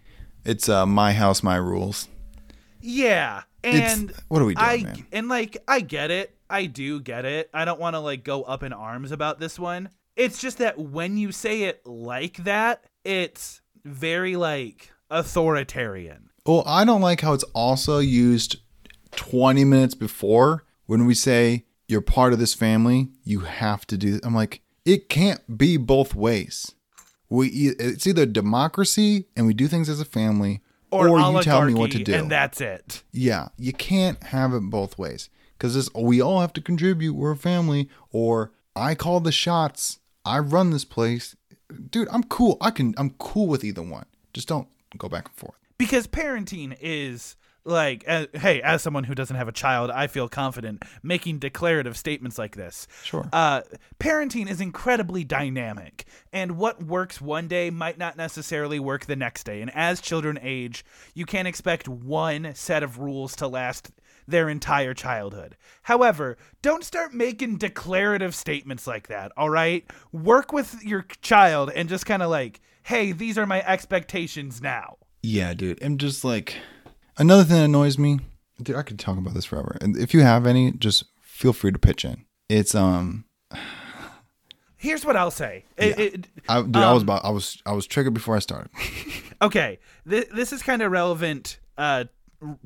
[0.46, 2.08] It's uh, my house, my rules.
[2.82, 3.42] Yeah.
[3.64, 5.08] It's- And what are we doing, I man?
[5.12, 6.38] and like I get it.
[6.50, 7.50] I do get it.
[7.52, 9.90] I don't want to like go up in arms about this one.
[10.16, 16.30] It's just that when you say it like that, it's very like authoritarian.
[16.46, 18.58] Well, I don't like how it's also used
[19.16, 24.20] 20 minutes before when we say you're part of this family, you have to do.
[24.24, 26.74] I'm like, it can't be both ways.
[27.30, 27.48] We
[27.80, 30.62] it's either democracy and we do things as a family,
[30.92, 32.14] Or, or, you tell me what to do.
[32.14, 33.04] And that's it.
[33.12, 37.14] yeah, you can't have it both ways because we all have to contribute.
[37.14, 40.00] We're a family, or I call the shots.
[40.26, 41.36] I run this place,
[41.90, 42.08] dude.
[42.12, 42.58] I'm cool.
[42.62, 42.94] I can.
[42.98, 44.06] I'm cool with either one.
[44.34, 44.68] Just don't
[44.98, 45.56] go back and forth.
[45.78, 47.36] because parenting is
[47.68, 51.98] like uh, hey as someone who doesn't have a child i feel confident making declarative
[51.98, 53.28] statements like this Sure.
[53.34, 53.62] uh,
[54.00, 59.46] parenting is incredibly dynamic and what works one day might not necessarily work the next
[59.46, 63.90] day and as children age you can't expect one set of rules to last
[64.28, 65.56] their entire childhood.
[65.84, 69.86] However, don't start making declarative statements like that, all right?
[70.12, 74.98] Work with your child and just kind of like, hey, these are my expectations now.
[75.24, 75.82] Yeah, dude.
[75.84, 76.56] I'm just like
[77.18, 78.20] another thing that annoys me.
[78.62, 79.78] Dude, I could talk about this forever.
[79.82, 82.26] And if you have any, just feel free to pitch in.
[82.50, 83.26] It's um,
[84.78, 85.66] Here's what I'll say.
[85.78, 88.40] It- it- I, dude, I was Um, about, I was, I was triggered before I
[88.40, 88.70] started.
[89.42, 92.06] okay, th- this is kind of relevant uh,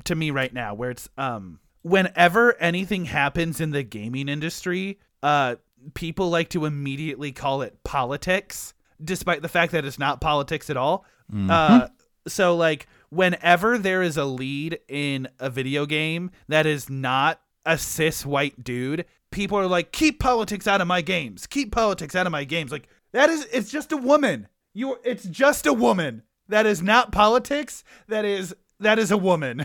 [0.04, 5.56] to me right now, where it's um, whenever anything happens in the gaming industry, uh,
[5.94, 10.76] people like to immediately call it politics, despite the fact that it's not politics at
[10.76, 11.04] all.
[11.48, 11.88] Uh,
[12.26, 17.78] so like whenever there is a lead in a video game that is not a
[17.78, 21.46] cis white dude, people are like, keep politics out of my games.
[21.46, 22.72] Keep politics out of my games.
[22.72, 24.48] Like that is it's just a woman.
[24.74, 26.22] You it's just a woman.
[26.48, 27.84] That is not politics.
[28.08, 29.58] That is that is a woman.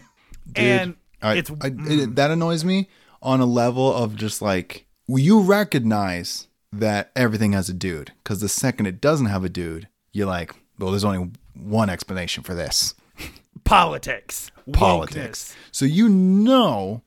[0.47, 2.89] Dude, and I, it's I, it, that annoys me
[3.21, 8.11] on a level of just like well, you recognize that everything has a dude.
[8.23, 12.43] Because the second it doesn't have a dude, you're like, well, there's only one explanation
[12.43, 12.93] for this
[13.63, 14.51] Politics.
[14.73, 15.49] politics.
[15.49, 15.55] Wokeness.
[15.71, 17.01] So you know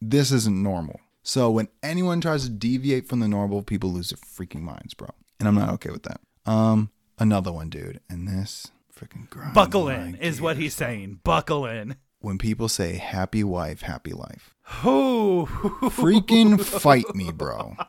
[0.00, 1.00] this isn't normal.
[1.22, 5.08] So when anyone tries to deviate from the normal, people lose their freaking minds, bro.
[5.38, 6.20] And I'm not okay with that.
[6.46, 11.20] Um, another one, dude, and this freaking grinds Buckle in is what he's saying.
[11.24, 11.96] Buckle in.
[12.20, 15.46] When people say happy wife, happy life, Ooh.
[15.90, 17.76] freaking fight me, bro.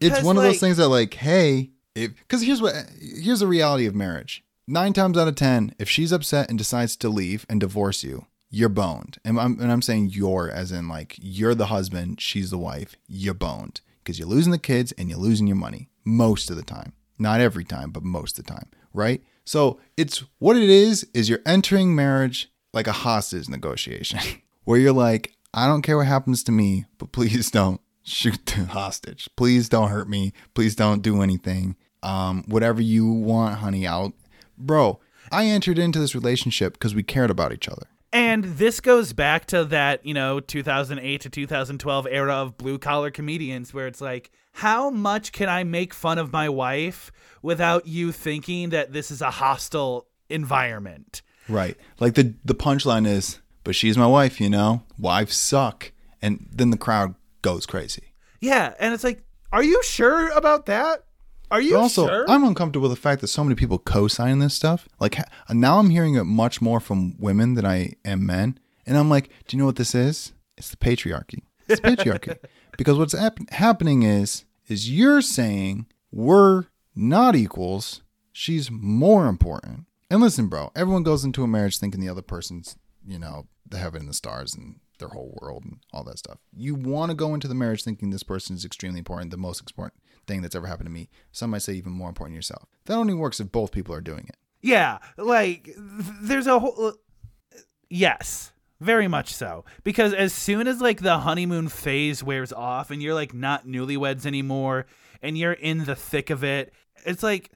[0.00, 3.86] It's one of those things that, like, hey, if because here's what here's the reality
[3.86, 4.44] of marriage.
[4.66, 8.26] Nine times out of ten, if she's upset and decides to leave and divorce you,
[8.50, 9.18] you're boned.
[9.24, 12.96] And I'm and I'm saying you're as in like you're the husband, she's the wife.
[13.06, 16.62] You're boned because you're losing the kids and you're losing your money most of the
[16.62, 16.92] time.
[17.18, 19.22] Not every time, but most of the time, right?
[19.48, 21.06] So it's what it is.
[21.14, 24.20] Is you're entering marriage like a hostage negotiation,
[24.64, 28.66] where you're like, I don't care what happens to me, but please don't shoot the
[28.66, 29.26] hostage.
[29.36, 30.34] Please don't hurt me.
[30.52, 31.76] Please don't do anything.
[32.02, 33.86] Um, whatever you want, honey.
[33.86, 34.12] Out,
[34.58, 35.00] bro.
[35.32, 37.86] I entered into this relationship because we cared about each other.
[38.12, 43.10] And this goes back to that, you know, 2008 to 2012 era of blue collar
[43.10, 48.10] comedians where it's like, how much can I make fun of my wife without you
[48.10, 51.22] thinking that this is a hostile environment?
[51.48, 51.76] Right.
[52.00, 54.82] Like the the punchline is, but she's my wife, you know.
[54.98, 58.12] Wives suck, and then the crowd goes crazy.
[58.40, 58.74] Yeah.
[58.80, 61.04] And it's like, are you sure about that?
[61.52, 62.24] Are you But also, sure?
[62.28, 64.88] I'm uncomfortable with the fact that so many people co-sign this stuff.
[64.98, 65.18] Like
[65.50, 69.28] now, I'm hearing it much more from women than I am men, and I'm like,
[69.46, 70.32] do you know what this is?
[70.56, 71.42] It's the patriarchy.
[71.68, 72.36] It's patriarchy.
[72.76, 76.64] because what's hap- happening is, is you're saying we're
[76.94, 78.02] not equals.
[78.32, 79.86] She's more important.
[80.10, 83.78] And listen, bro, everyone goes into a marriage thinking the other person's, you know, the
[83.78, 86.38] heaven and the stars and their whole world and all that stuff.
[86.56, 89.60] You want to go into the marriage thinking this person is extremely important, the most
[89.60, 91.08] important thing that's ever happened to me.
[91.32, 92.68] Some might say even more important yourself.
[92.86, 94.36] That only works if both people are doing it.
[94.60, 99.64] Yeah, like there's a whole uh, yes, very much so.
[99.84, 104.26] Because as soon as like the honeymoon phase wears off and you're like not newlyweds
[104.26, 104.86] anymore
[105.22, 106.72] and you're in the thick of it,
[107.04, 107.50] it's like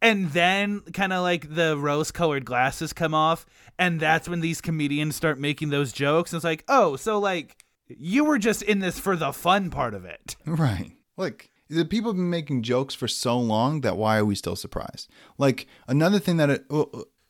[0.00, 3.46] and then kind of like the rose-colored glasses come off
[3.78, 6.32] and that's when these comedians start making those jokes.
[6.32, 9.94] And it's like, "Oh, so like you were just in this for the fun part
[9.94, 10.92] of it." Right.
[11.16, 14.56] Like the people have been making jokes for so long that why are we still
[14.56, 15.08] surprised?
[15.38, 16.64] Like another thing that it,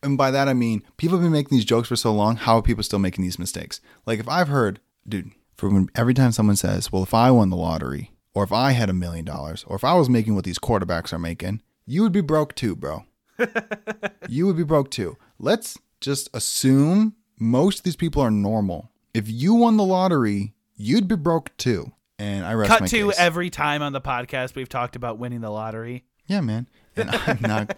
[0.02, 2.36] and by that I mean people have been making these jokes for so long.
[2.36, 3.80] How are people still making these mistakes?
[4.06, 7.50] Like if I've heard, dude, for when every time someone says, "Well, if I won
[7.50, 10.44] the lottery, or if I had a million dollars, or if I was making what
[10.44, 13.04] these quarterbacks are making, you would be broke too, bro.
[14.28, 15.16] you would be broke too.
[15.38, 18.90] Let's just assume most of these people are normal.
[19.14, 21.92] If you won the lottery, you'd be broke too.
[22.18, 23.18] And I rest Cut to case.
[23.18, 26.04] every time on the podcast we've talked about winning the lottery.
[26.26, 26.68] Yeah, man.
[26.96, 27.76] And I'm not.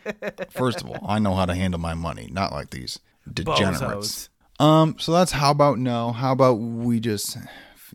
[0.52, 2.98] First of all, I know how to handle my money, not like these
[3.32, 4.28] degenerates.
[4.60, 4.64] Bozos.
[4.64, 4.96] Um.
[4.98, 6.12] So that's how about no?
[6.12, 7.36] How about we just,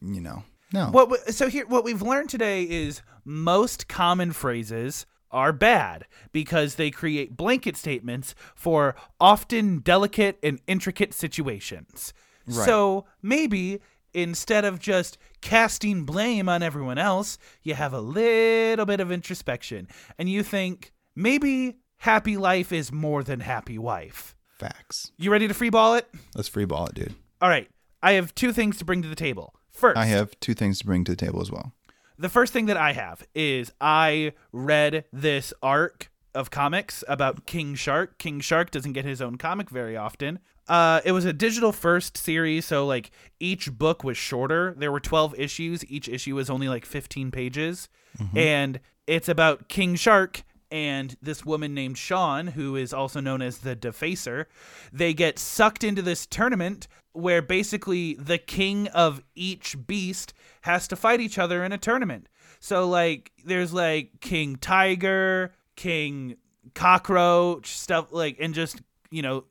[0.02, 0.44] you know,
[0.74, 0.88] no.
[0.92, 6.76] What we- so here what we've learned today is most common phrases are bad because
[6.76, 12.14] they create blanket statements for often delicate and intricate situations.
[12.48, 12.66] Right.
[12.66, 13.80] So maybe
[14.14, 19.88] instead of just casting blame on everyone else, you have a little bit of introspection
[20.18, 24.36] and you think maybe happy life is more than happy wife.
[24.58, 25.12] Facts.
[25.18, 26.08] You ready to freeball it?
[26.36, 27.14] Let's free ball it, dude.
[27.42, 27.70] All right.
[28.02, 29.54] I have two things to bring to the table.
[29.72, 31.74] First, I have two things to bring to the table as well.
[32.18, 37.76] the first thing that I have is I read this arc of comics about King
[37.76, 38.18] Shark.
[38.18, 40.40] King Shark doesn't get his own comic very often.
[40.68, 44.76] Uh, it was a digital first series, so like each book was shorter.
[44.78, 45.86] There were 12 issues.
[45.90, 47.90] Each issue was only like 15 pages.
[48.36, 53.60] And it's about King Shark and this woman named Sean, who is also known as
[53.60, 54.46] the Defacer.
[54.94, 60.96] They get sucked into this tournament where basically the king of each beast has to
[60.96, 62.28] fight each other in a tournament.
[62.60, 66.36] So like there's like King Tiger, King
[66.76, 69.46] Cockroach, stuff like and just, you know,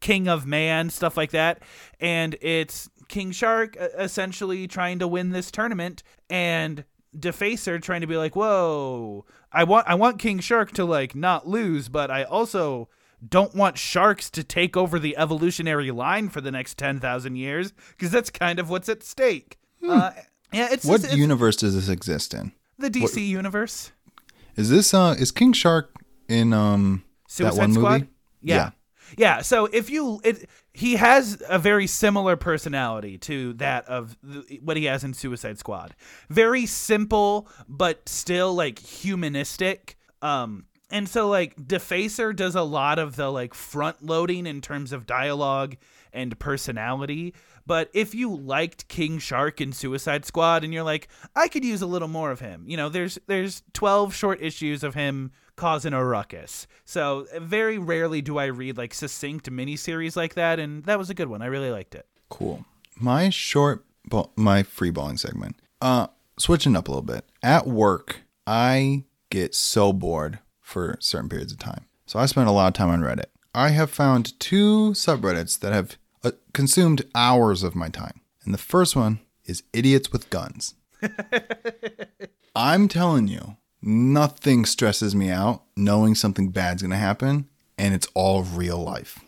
[0.00, 1.62] King of Man, stuff like that.
[2.00, 6.84] And it's King Shark essentially trying to win this tournament and
[7.20, 11.46] Defacer trying to be like, "Whoa, I want I want King Shark to like not
[11.48, 12.88] lose, but I also
[13.26, 18.12] don't want sharks to take over the evolutionary line for the next 10,000 years because
[18.12, 20.10] that's kind of what's at stake." Uh,
[20.52, 20.90] yeah, it's, Hmm.
[20.90, 22.52] What it's, it's universe does this exist in?
[22.78, 23.90] the DC universe.
[24.56, 25.92] Is this uh is King Shark
[26.28, 27.92] in um Suicide that one Squad?
[27.92, 28.06] movie?
[28.42, 28.56] Yeah.
[28.56, 28.70] Yeah,
[29.42, 34.76] so if you it, he has a very similar personality to that of th- what
[34.76, 35.94] he has in Suicide Squad.
[36.28, 39.96] Very simple but still like humanistic.
[40.22, 44.92] Um and so like Defacer does a lot of the like front loading in terms
[44.92, 45.76] of dialogue
[46.12, 47.34] and personality.
[47.66, 51.82] But if you liked King Shark in Suicide Squad and you're like, I could use
[51.82, 55.92] a little more of him, you know, there's there's 12 short issues of him causing
[55.92, 56.66] a ruckus.
[56.84, 61.14] So very rarely do I read like succinct miniseries like that, and that was a
[61.14, 61.42] good one.
[61.42, 62.06] I really liked it.
[62.30, 62.64] Cool.
[62.96, 65.56] My short, ball, my free balling segment.
[65.80, 66.06] Uh,
[66.38, 67.24] switching up a little bit.
[67.42, 71.84] At work, I get so bored for certain periods of time.
[72.06, 73.26] So I spend a lot of time on Reddit.
[73.54, 78.20] I have found two subreddits that have uh, consumed hours of my time.
[78.44, 80.74] And the first one is Idiots with Guns.
[82.54, 88.08] I'm telling you, nothing stresses me out knowing something bad's going to happen, and it's
[88.14, 89.20] all real life.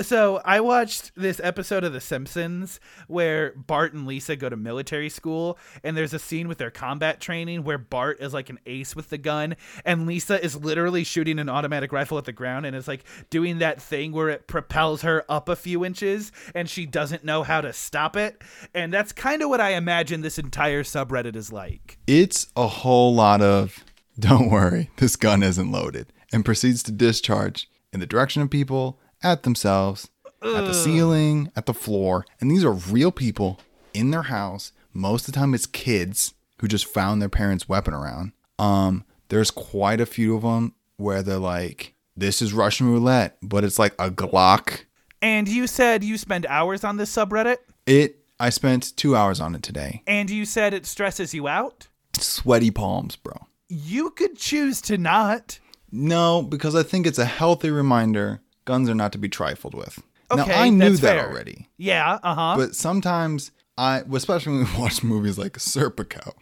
[0.00, 5.10] So I watched this episode of The Simpsons where Bart and Lisa go to military
[5.10, 8.96] school, and there's a scene with their combat training where Bart is like an ace
[8.96, 12.74] with the gun, and Lisa is literally shooting an automatic rifle at the ground, and
[12.74, 16.86] it's like doing that thing where it propels her up a few inches, and she
[16.86, 18.42] doesn't know how to stop it,
[18.74, 21.98] and that's kind of what I imagine this entire subreddit is like.
[22.06, 23.84] It's a whole lot of,
[24.18, 28.98] don't worry, this gun isn't loaded, and proceeds to discharge in the direction of people
[29.22, 30.08] at themselves,
[30.42, 32.24] at the ceiling, at the floor.
[32.40, 33.60] And these are real people
[33.94, 34.72] in their house.
[34.92, 38.32] Most of the time, it's kids who just found their parents' weapon around.
[38.58, 43.64] Um, there's quite a few of them where they're like, "This is Russian roulette," but
[43.64, 44.84] it's like a Glock.
[45.20, 48.18] And you said you spend hours on this subreddit, It.
[48.40, 50.02] I spent two hours on it today.
[50.06, 51.86] and you said it stresses you out.
[52.18, 53.46] Sweaty palms, bro.
[53.68, 55.60] You could choose to not.
[55.92, 60.02] No, because I think it's a healthy reminder guns are not to be trifled with.
[60.30, 61.28] Okay, now I knew that fair.
[61.28, 61.68] already.
[61.76, 62.54] Yeah, uh huh.
[62.56, 66.32] But sometimes I, especially when we watch movies like Serpico,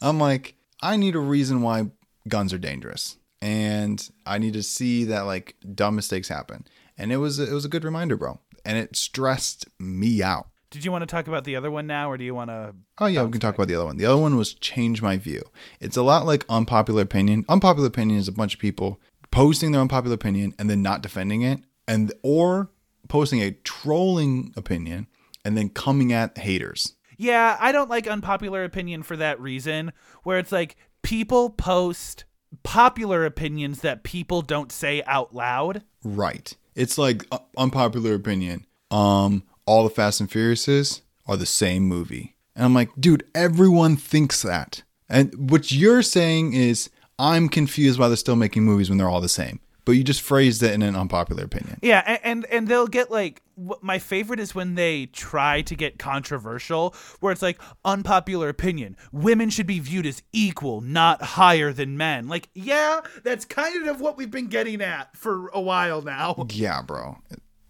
[0.00, 1.90] I'm like, I need a reason why
[2.28, 6.66] guns are dangerous, and I need to see that like dumb mistakes happen.
[6.96, 8.40] And it was it was a good reminder, bro.
[8.64, 10.48] And it stressed me out.
[10.70, 12.74] Did you want to talk about the other one now, or do you want to?
[12.98, 13.96] Oh yeah, we can talk about the other one.
[13.96, 15.42] The other one was change my view.
[15.80, 17.44] It's a lot like unpopular opinion.
[17.48, 19.00] Unpopular opinion is a bunch of people
[19.34, 22.70] posting their unpopular opinion and then not defending it, and or
[23.08, 25.08] posting a trolling opinion
[25.44, 26.94] and then coming at haters.
[27.16, 32.24] Yeah, I don't like unpopular opinion for that reason, where it's like people post
[32.62, 35.82] popular opinions that people don't say out loud.
[36.04, 36.56] Right.
[36.76, 38.66] It's like uh, unpopular opinion.
[38.90, 43.96] Um, all the Fast and Furiouses are the same movie, and I'm like, dude, everyone
[43.96, 44.84] thinks that.
[45.08, 46.88] And what you're saying is,
[47.18, 49.60] I'm confused why they're still making movies when they're all the same.
[49.84, 51.78] But you just phrased it in an unpopular opinion.
[51.82, 53.42] Yeah, and and, and they'll get like
[53.82, 59.50] my favorite is when they try to get controversial, where it's like unpopular opinion: women
[59.50, 62.28] should be viewed as equal, not higher than men.
[62.28, 66.46] Like, yeah, that's kind of what we've been getting at for a while now.
[66.54, 67.18] Yeah, bro.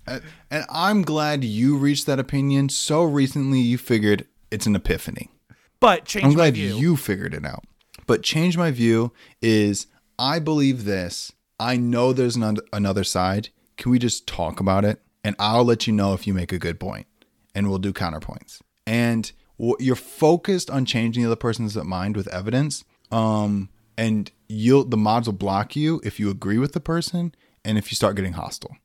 [0.06, 3.60] And I'm glad you reached that opinion so recently.
[3.60, 5.30] You figured it's an epiphany.
[5.80, 7.64] But change I'm glad you figured it out.
[8.06, 9.86] But change my view is
[10.18, 11.32] I believe this.
[11.58, 13.48] I know there's an, another side.
[13.76, 15.00] Can we just talk about it?
[15.22, 17.06] And I'll let you know if you make a good point,
[17.54, 18.60] and we'll do counterpoints.
[18.86, 19.30] And
[19.78, 22.84] you're focused on changing the other person's mind with evidence.
[23.10, 27.34] Um, and you'll the mods will block you if you agree with the person
[27.64, 28.76] and if you start getting hostile.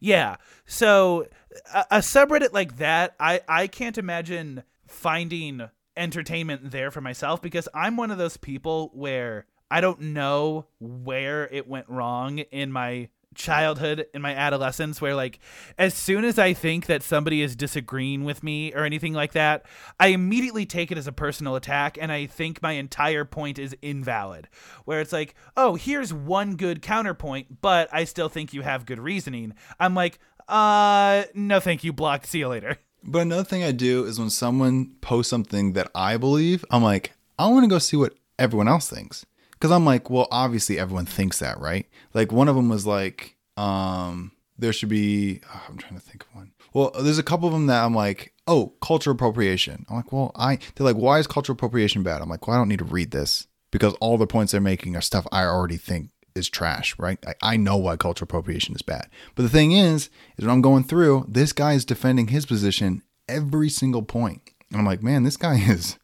[0.00, 0.36] Yeah.
[0.64, 1.26] So
[1.72, 7.68] a, a subreddit like that, I I can't imagine finding entertainment there for myself because
[7.74, 13.08] I'm one of those people where I don't know where it went wrong in my
[13.36, 15.38] childhood in my adolescence where like
[15.78, 19.66] as soon as i think that somebody is disagreeing with me or anything like that
[20.00, 23.76] i immediately take it as a personal attack and i think my entire point is
[23.82, 24.48] invalid.
[24.84, 28.98] Where it's like oh here's one good counterpoint but i still think you have good
[28.98, 29.52] reasoning.
[29.78, 30.18] I'm like
[30.48, 32.26] uh no thank you blocked.
[32.26, 36.16] See you later But another thing I do is when someone posts something that I
[36.16, 39.24] believe, I'm like, I want to go see what everyone else thinks.
[39.52, 41.86] Because I'm like, well, obviously everyone thinks that, right?
[42.12, 45.40] Like one of them was like, um, there should be.
[45.52, 46.52] oh, I'm trying to think of one.
[46.72, 49.86] Well, there's a couple of them that I'm like, oh, cultural appropriation.
[49.88, 50.58] I'm like, well, I.
[50.74, 52.20] They're like, why is cultural appropriation bad?
[52.20, 54.96] I'm like, well, I don't need to read this because all the points they're making
[54.96, 57.18] are stuff I already think is trash, right?
[57.26, 59.08] I, I know why cultural appropriation is bad.
[59.34, 63.02] But the thing is, is when I'm going through, this guy is defending his position
[63.28, 64.50] every single point.
[64.70, 65.98] And I'm like, man, this guy is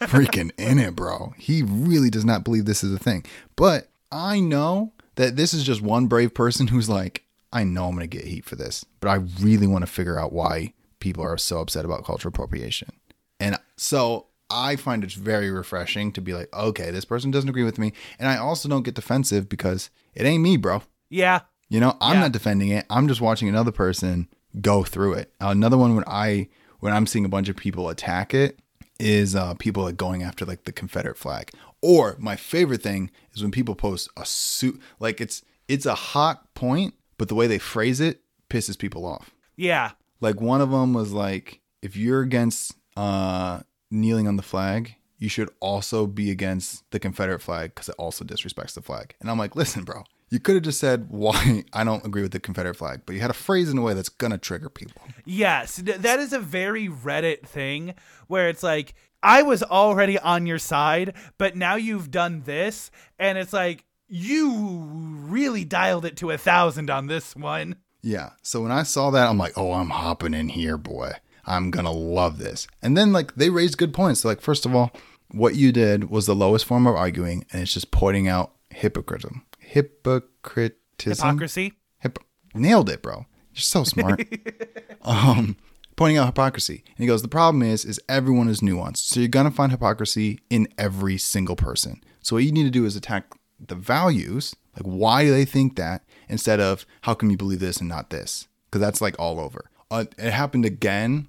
[0.00, 1.34] freaking in it, bro.
[1.36, 3.24] He really does not believe this is a thing.
[3.56, 7.94] But I know that this is just one brave person who's like, I know I'm
[7.94, 11.22] going to get heat for this, but I really want to figure out why people
[11.22, 12.90] are so upset about cultural appropriation.
[13.38, 17.64] And so I find it's very refreshing to be like, okay, this person doesn't agree
[17.64, 17.92] with me.
[18.18, 20.82] And I also don't get defensive because it ain't me, bro.
[21.10, 21.40] Yeah.
[21.68, 22.20] You know, I'm Yeah.
[22.20, 22.84] not defending it.
[22.90, 24.28] I'm just watching another person
[24.60, 25.32] go through it.
[25.40, 26.48] Another one when I
[26.80, 28.58] when I'm seeing a bunch of people attack it
[29.00, 31.50] is uh people like going after like the Confederate flag.
[31.80, 36.52] Or my favorite thing is when people post a suit like it's it's a hot
[36.54, 38.20] point, but the way they phrase it
[38.50, 39.34] pisses people off.
[39.56, 39.92] Yeah.
[40.20, 43.60] Like one of them was like, if you're against uh,
[43.94, 48.24] kneeling on the flag, you should also be against the Confederate flag because it also
[48.24, 49.14] disrespects the flag.
[49.20, 52.32] And I'm like, listen, bro, you could have just said why I don't agree with
[52.32, 55.02] the Confederate flag, but you had a phrase in a way that's gonna trigger people.
[55.24, 57.94] Yes, that is a very Reddit thing
[58.26, 63.38] where it's like I was already on your side, but now you've done this, and
[63.38, 67.76] it's like you really dialed it to a thousand on this one.
[68.02, 68.30] Yeah.
[68.42, 71.12] So when I saw that, I'm like, oh, I'm hopping in here, boy.
[71.46, 72.66] I'm gonna love this.
[72.82, 74.22] And then like they raised good points.
[74.22, 74.92] They're like, first of all,
[75.30, 79.44] what you did was the lowest form of arguing, and it's just pointing out hypocritism.
[79.58, 81.26] Hypocritism.
[81.26, 81.72] Hypocrisy.
[81.98, 82.18] Hip-
[82.54, 83.26] nailed it, bro.
[83.52, 84.22] You're so smart.
[85.02, 85.56] um,
[85.96, 89.28] pointing out hypocrisy, and he goes, the problem is, is everyone is nuanced, so you're
[89.28, 92.02] gonna find hypocrisy in every single person.
[92.20, 95.76] So what you need to do is attack the values, like why do they think
[95.76, 99.40] that, instead of how come you believe this and not this, because that's like all
[99.40, 99.70] over.
[99.90, 101.28] Uh, it happened again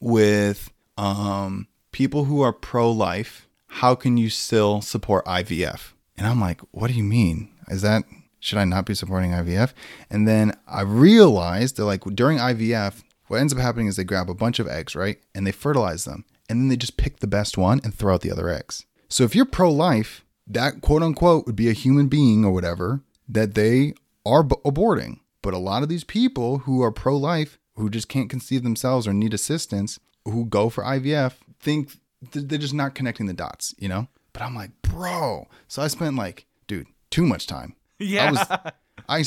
[0.00, 3.46] with um people who are pro-life.
[3.66, 5.92] How can you still support IVF?
[6.16, 7.50] And I'm like, what do you mean?
[7.68, 8.04] Is that
[8.40, 9.72] should I not be supporting IVF?
[10.08, 14.28] And then I realized that like during IVF, what ends up happening is they grab
[14.28, 15.18] a bunch of eggs, right?
[15.34, 16.24] And they fertilize them.
[16.48, 18.86] And then they just pick the best one and throw out the other eggs.
[19.08, 23.02] So if you're pro life, that quote unquote would be a human being or whatever
[23.28, 23.94] that they
[24.26, 25.20] are b- aborting.
[25.42, 29.06] But a lot of these people who are pro life, who just can't conceive themselves
[29.08, 31.92] or need assistance, who go for IVF, think
[32.30, 34.06] th- they're just not connecting the dots, you know?
[34.32, 35.48] But I'm like, bro.
[35.66, 37.74] So I spent like, dude, too much time.
[37.98, 38.26] Yeah.
[38.26, 38.72] I was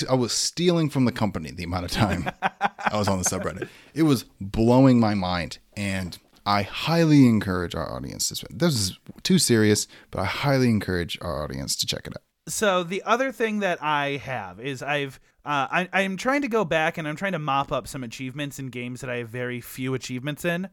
[0.07, 3.25] I, I was stealing from the company the amount of time I was on the
[3.25, 3.67] subreddit.
[3.93, 8.35] It was blowing my mind, and I highly encourage our audience to.
[8.35, 12.21] spend- This is too serious, but I highly encourage our audience to check it out.
[12.47, 16.63] So the other thing that I have is I've uh, I, I'm trying to go
[16.63, 19.59] back and I'm trying to mop up some achievements in games that I have very
[19.59, 20.69] few achievements in.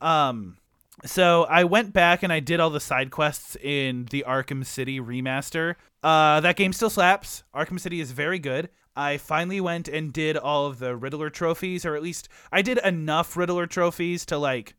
[0.00, 0.58] Um,
[1.04, 5.00] so I went back and I did all the side quests in the Arkham City
[5.00, 5.74] remaster.
[6.04, 7.42] Uh, that game still slaps.
[7.54, 8.68] Arkham City is very good.
[8.94, 12.78] I finally went and did all of the Riddler trophies, or at least I did
[12.78, 14.74] enough Riddler trophies to like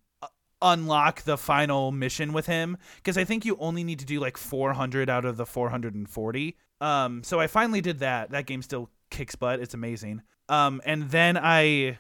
[0.62, 4.38] unlock the final mission with him because I think you only need to do like
[4.38, 6.58] 400 out of the 440.
[6.82, 8.32] Um, so I finally did that.
[8.32, 9.60] That game still kicks butt.
[9.60, 10.22] It's amazing.
[10.50, 12.00] Um, and then I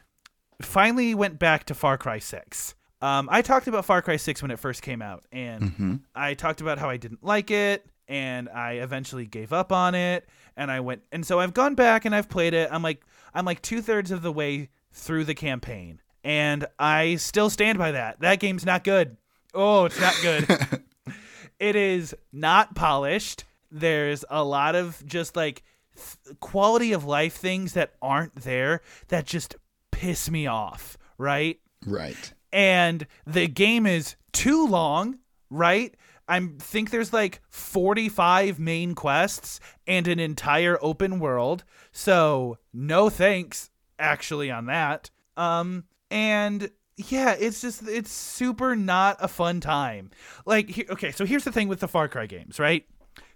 [0.61, 2.75] finally went back to Far Cry 6.
[3.01, 6.61] Um, I talked about Far Cry 6 when it first came out, and I talked
[6.61, 10.79] about how I didn't like it, and I eventually gave up on it, and I
[10.79, 12.69] went, and so I've gone back and I've played it.
[12.71, 13.03] I'm like,
[13.35, 17.93] I'm like two thirds of the way through the campaign, and I still stand by
[17.93, 18.19] that.
[18.19, 19.15] That game's not good.
[19.53, 20.83] Oh, it's not good.
[21.59, 23.45] it is not polished.
[23.71, 25.63] There's a lot of just like
[25.95, 29.55] th- quality of life things that aren't there that just
[29.91, 31.61] piss me off, right?
[31.85, 32.33] Right.
[32.51, 35.19] And the game is too long,
[35.49, 35.95] right?
[36.27, 41.63] I think there's like 45 main quests and an entire open world.
[41.93, 45.09] So, no thanks actually on that.
[45.37, 50.09] Um and yeah, it's just it's super not a fun time.
[50.45, 52.85] Like he- okay, so here's the thing with the Far Cry games, right?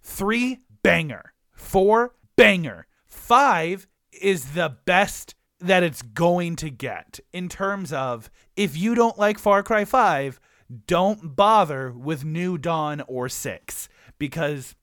[0.03, 3.87] 3 banger, 4 banger, 5
[4.19, 9.37] is the best that it's going to get in terms of if you don't like
[9.37, 10.39] Far Cry 5,
[10.87, 14.75] don't bother with New Dawn or 6 because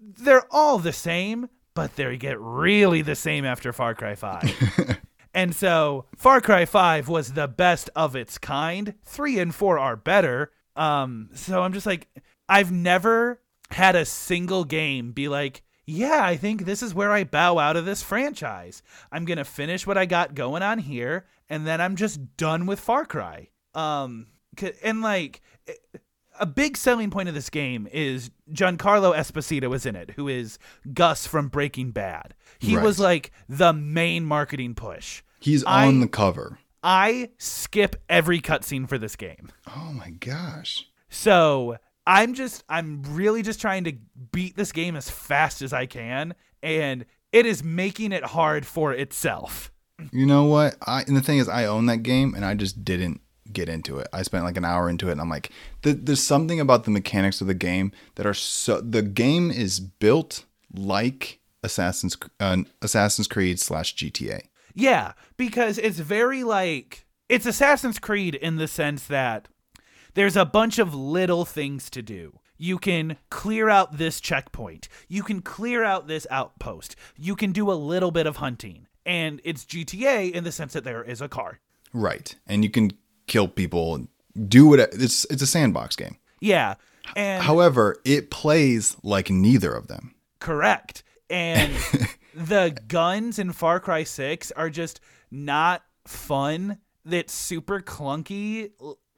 [0.00, 4.99] they're all the same, but they get really the same after Far Cry 5.
[5.34, 8.94] and so Far Cry 5 was the best of its kind.
[9.04, 10.52] 3 and 4 are better.
[10.76, 12.08] Um so I'm just like
[12.48, 17.24] I've never had a single game be like yeah, I think this is where I
[17.24, 18.80] bow out of this franchise.
[19.10, 22.66] I'm going to finish what I got going on here and then I'm just done
[22.66, 23.48] with Far Cry.
[23.74, 24.26] Um
[24.82, 25.42] and like
[26.40, 30.58] a big selling point of this game is Giancarlo Esposito was in it, who is
[30.92, 32.34] Gus from Breaking Bad.
[32.58, 32.84] He Right.
[32.84, 35.22] was like the main marketing push.
[35.38, 36.58] He's I- on the cover.
[36.82, 39.50] I skip every cutscene for this game.
[39.76, 40.86] Oh my gosh.
[41.10, 41.76] So
[42.06, 43.92] I'm just I'm really just trying to
[44.32, 46.34] beat this game as fast as I can.
[46.62, 49.70] And it is making it hard for itself.
[50.10, 50.76] You know what?
[50.86, 53.20] I and the thing is, I own that game, and I just didn't
[53.52, 54.08] get into it.
[54.12, 55.50] I spent like an hour into it, and I'm like,
[55.82, 58.80] th- there's something about the mechanics of the game that are so.
[58.80, 60.44] The game is built
[60.74, 64.42] like Assassin's uh, Assassin's Creed slash GTA.
[64.74, 69.48] Yeah, because it's very like it's Assassin's Creed in the sense that
[70.14, 72.38] there's a bunch of little things to do.
[72.56, 74.88] You can clear out this checkpoint.
[75.08, 76.94] You can clear out this outpost.
[77.16, 78.86] You can do a little bit of hunting.
[79.06, 81.60] And it's GTA in the sense that there is a car.
[81.92, 82.92] Right, and you can
[83.30, 84.08] kill people, and
[84.48, 85.24] do what it's.
[85.30, 86.16] It's a sandbox game.
[86.40, 86.74] Yeah.
[87.16, 90.14] And However, it plays like neither of them.
[90.38, 91.02] Correct.
[91.28, 91.72] And
[92.34, 95.00] the guns in Far Cry 6 are just
[95.30, 96.78] not fun.
[97.04, 98.70] That's super clunky.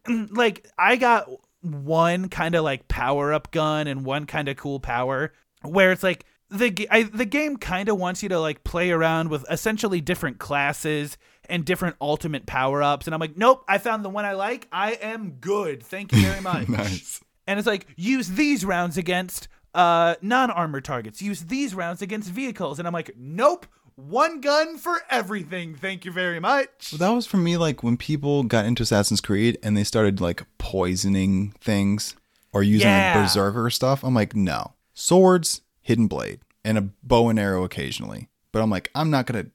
[0.30, 1.28] like I got
[1.60, 5.32] one kind of like power up gun and one kind of cool power
[5.62, 9.30] where it's like the I, the game kind of wants you to like play around
[9.30, 11.16] with essentially different classes
[11.49, 14.68] and different ultimate power ups and I'm like nope I found the one I like
[14.72, 17.20] I am good thank you very much Nice.
[17.47, 22.78] and it's like use these rounds against uh non-armor targets use these rounds against vehicles
[22.78, 23.66] and i'm like nope
[23.97, 27.97] one gun for everything thank you very much Well, that was for me like when
[27.97, 32.16] people got into Assassin's Creed and they started like poisoning things
[32.53, 33.14] or using Yeah.
[33.14, 34.03] like berserker stuff.
[34.03, 34.72] I'm like, no.
[34.95, 38.28] Swords, hidden blade, and a bow and arrow occasionally.
[38.53, 39.47] But I'm like, I'm not gonna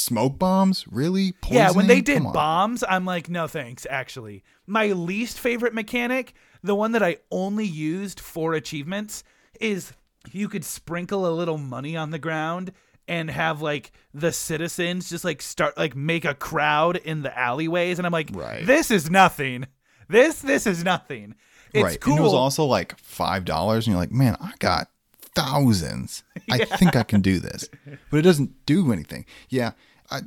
[0.00, 0.84] smoke bombs?
[0.90, 1.34] Really?
[1.50, 6.74] yeah when they did bombs i'm like no thanks actually my least favorite mechanic the
[6.74, 9.22] one that i only used for achievements
[9.60, 9.92] is
[10.32, 12.72] you could sprinkle a little money on the ground
[13.08, 17.98] and have like the citizens just like start like make a crowd in the alleyways
[17.98, 18.64] and i'm like Right.
[18.66, 19.66] this is nothing
[20.08, 21.34] this this is nothing
[21.72, 22.00] it's right.
[22.00, 24.88] cool And it was also like five dollars, and you're like, man, I got
[25.36, 26.24] thousands.
[26.50, 27.68] I think I can do this,
[28.10, 29.24] but it doesn't do anything.
[29.48, 29.72] Yeah,
[30.10, 30.20] I,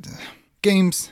[0.62, 1.12] games.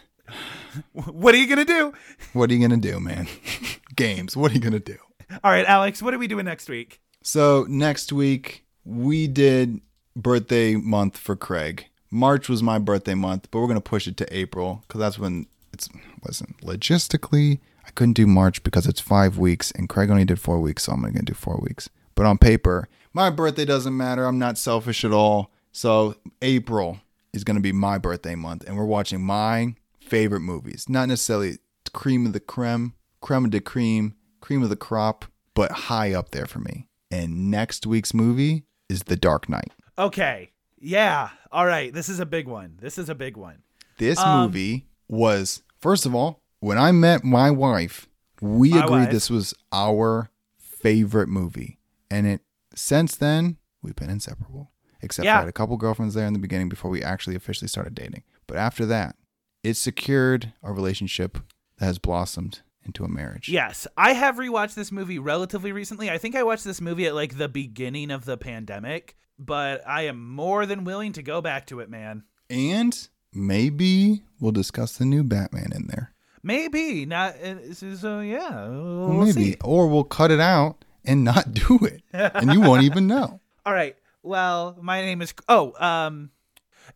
[0.94, 1.94] what are you gonna do
[2.34, 3.28] What are you gonna do, man?
[3.96, 4.38] games.
[4.38, 4.98] What are you gonna do?
[5.46, 9.80] all right alex what are we doing next week So next week we did
[10.14, 11.86] birthday month for Craig.
[12.10, 15.46] March was my birthday month, but we're gonna push it to April because that's when
[15.72, 15.88] it's
[16.26, 17.60] listen logistically.
[17.86, 20.92] I couldn't do March because it's five weeks, and Craig only did four weeks, so
[20.92, 21.90] I'm only gonna do four weeks.
[22.16, 24.26] But on paper, my birthday doesn't matter.
[24.26, 25.52] I'm not selfish at all.
[25.72, 27.00] So April
[27.34, 30.86] is gonna be my birthday month, and we're watching my favorite movies.
[30.90, 31.58] Not necessarily
[31.94, 36.46] cream of the creme, creme de cream, cream of the crop, but high up there
[36.46, 36.88] for me.
[37.10, 39.72] And next week's movie is The Dark Knight.
[39.98, 40.52] okay
[40.84, 43.62] yeah all right this is a big one this is a big one
[44.00, 48.08] This Um, movie was, first of all, when I met my wife,
[48.42, 49.12] we My agreed wife.
[49.12, 51.78] this was our favorite movie.
[52.10, 52.42] And it
[52.74, 54.72] since then, we've been inseparable.
[55.02, 55.38] Except Yeah.
[55.38, 58.24] I had a couple girlfriends there in the beginning before we actually officially started dating.
[58.48, 59.16] But after that,
[59.64, 61.38] it secured a relationship
[61.78, 63.48] that has blossomed into a marriage.
[63.50, 66.10] Yes, I have rewatched this movie relatively recently.
[66.10, 70.04] I think I watched this movie at like the beginning of the pandemic, but I
[70.04, 72.24] am more than willing to go back to it, man.
[72.50, 76.14] And maybe we'll discuss the new Batman in there.
[76.44, 77.36] Maybe not.
[77.42, 79.32] uh, So, yeah, Well, maybe.
[79.32, 79.58] see.
[79.64, 82.02] Or we'll cut it out and not do it.
[82.14, 83.40] and you won't even know.
[83.66, 83.96] All right.
[84.24, 85.34] Well, my name is.
[85.50, 86.32] Oh, um,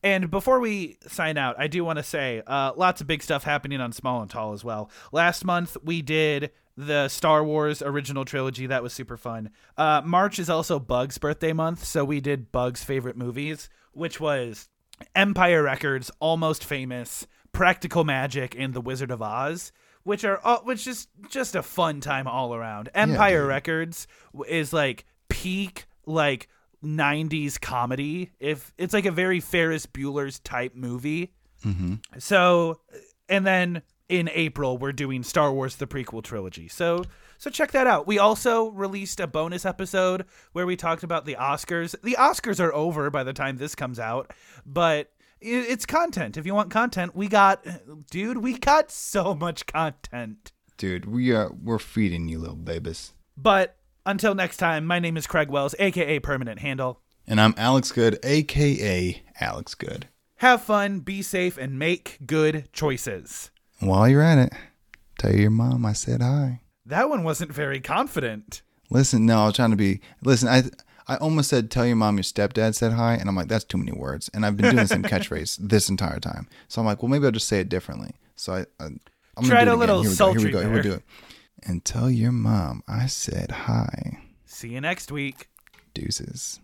[0.03, 3.43] and before we sign out, I do want to say, uh, lots of big stuff
[3.43, 4.89] happening on Small and Tall as well.
[5.11, 8.67] Last month we did the Star Wars original trilogy.
[8.67, 9.51] That was super fun.
[9.77, 14.69] Uh, March is also Bug's birthday month, so we did Bug's favorite movies, which was
[15.15, 19.71] Empire Records, Almost Famous, Practical Magic, and The Wizard of Oz.
[20.03, 22.89] Which are all, which is just a fun time all around.
[22.93, 23.49] Empire dude.
[23.49, 24.07] Records
[24.47, 26.47] is like peak like
[26.85, 28.31] 90s comedy.
[28.39, 31.33] If it's like a very Ferris Bueller's type movie.
[31.65, 31.95] Mm-hmm.
[32.19, 32.79] So,
[33.27, 36.67] and then in April we're doing Star Wars the prequel trilogy.
[36.67, 37.03] So,
[37.37, 38.07] so check that out.
[38.07, 41.99] We also released a bonus episode where we talked about the Oscars.
[42.01, 44.31] The Oscars are over by the time this comes out,
[44.65, 46.37] but it's content.
[46.37, 47.65] If you want content, we got
[48.09, 50.51] dude, we got so much content.
[50.77, 53.13] Dude, we are we're feeding you little babies.
[53.37, 57.01] But until next time, my name is Craig Wells, aka Permanent Handle.
[57.27, 60.07] And I'm Alex Good, aka Alex Good.
[60.37, 63.51] Have fun, be safe, and make good choices.
[63.79, 64.53] While you're at it,
[65.17, 66.61] tell your mom I said hi.
[66.85, 68.61] That one wasn't very confident.
[68.89, 70.01] Listen, no, I was trying to be.
[70.23, 70.63] Listen, I
[71.07, 73.77] I almost said tell your mom your stepdad said hi, and I'm like that's too
[73.77, 76.47] many words, and I've been doing the same catchphrase this entire time.
[76.67, 78.11] So I'm like, well, maybe I'll just say it differently.
[78.35, 78.99] So I, I I'm
[79.37, 79.79] gonna Tried do it a again.
[79.79, 80.15] little Here we go.
[80.15, 80.61] sultry Here we go.
[80.61, 81.03] Here we do it.
[81.65, 84.19] And tell your mom I said hi.
[84.45, 85.47] See you next week.
[85.93, 86.59] Deuces.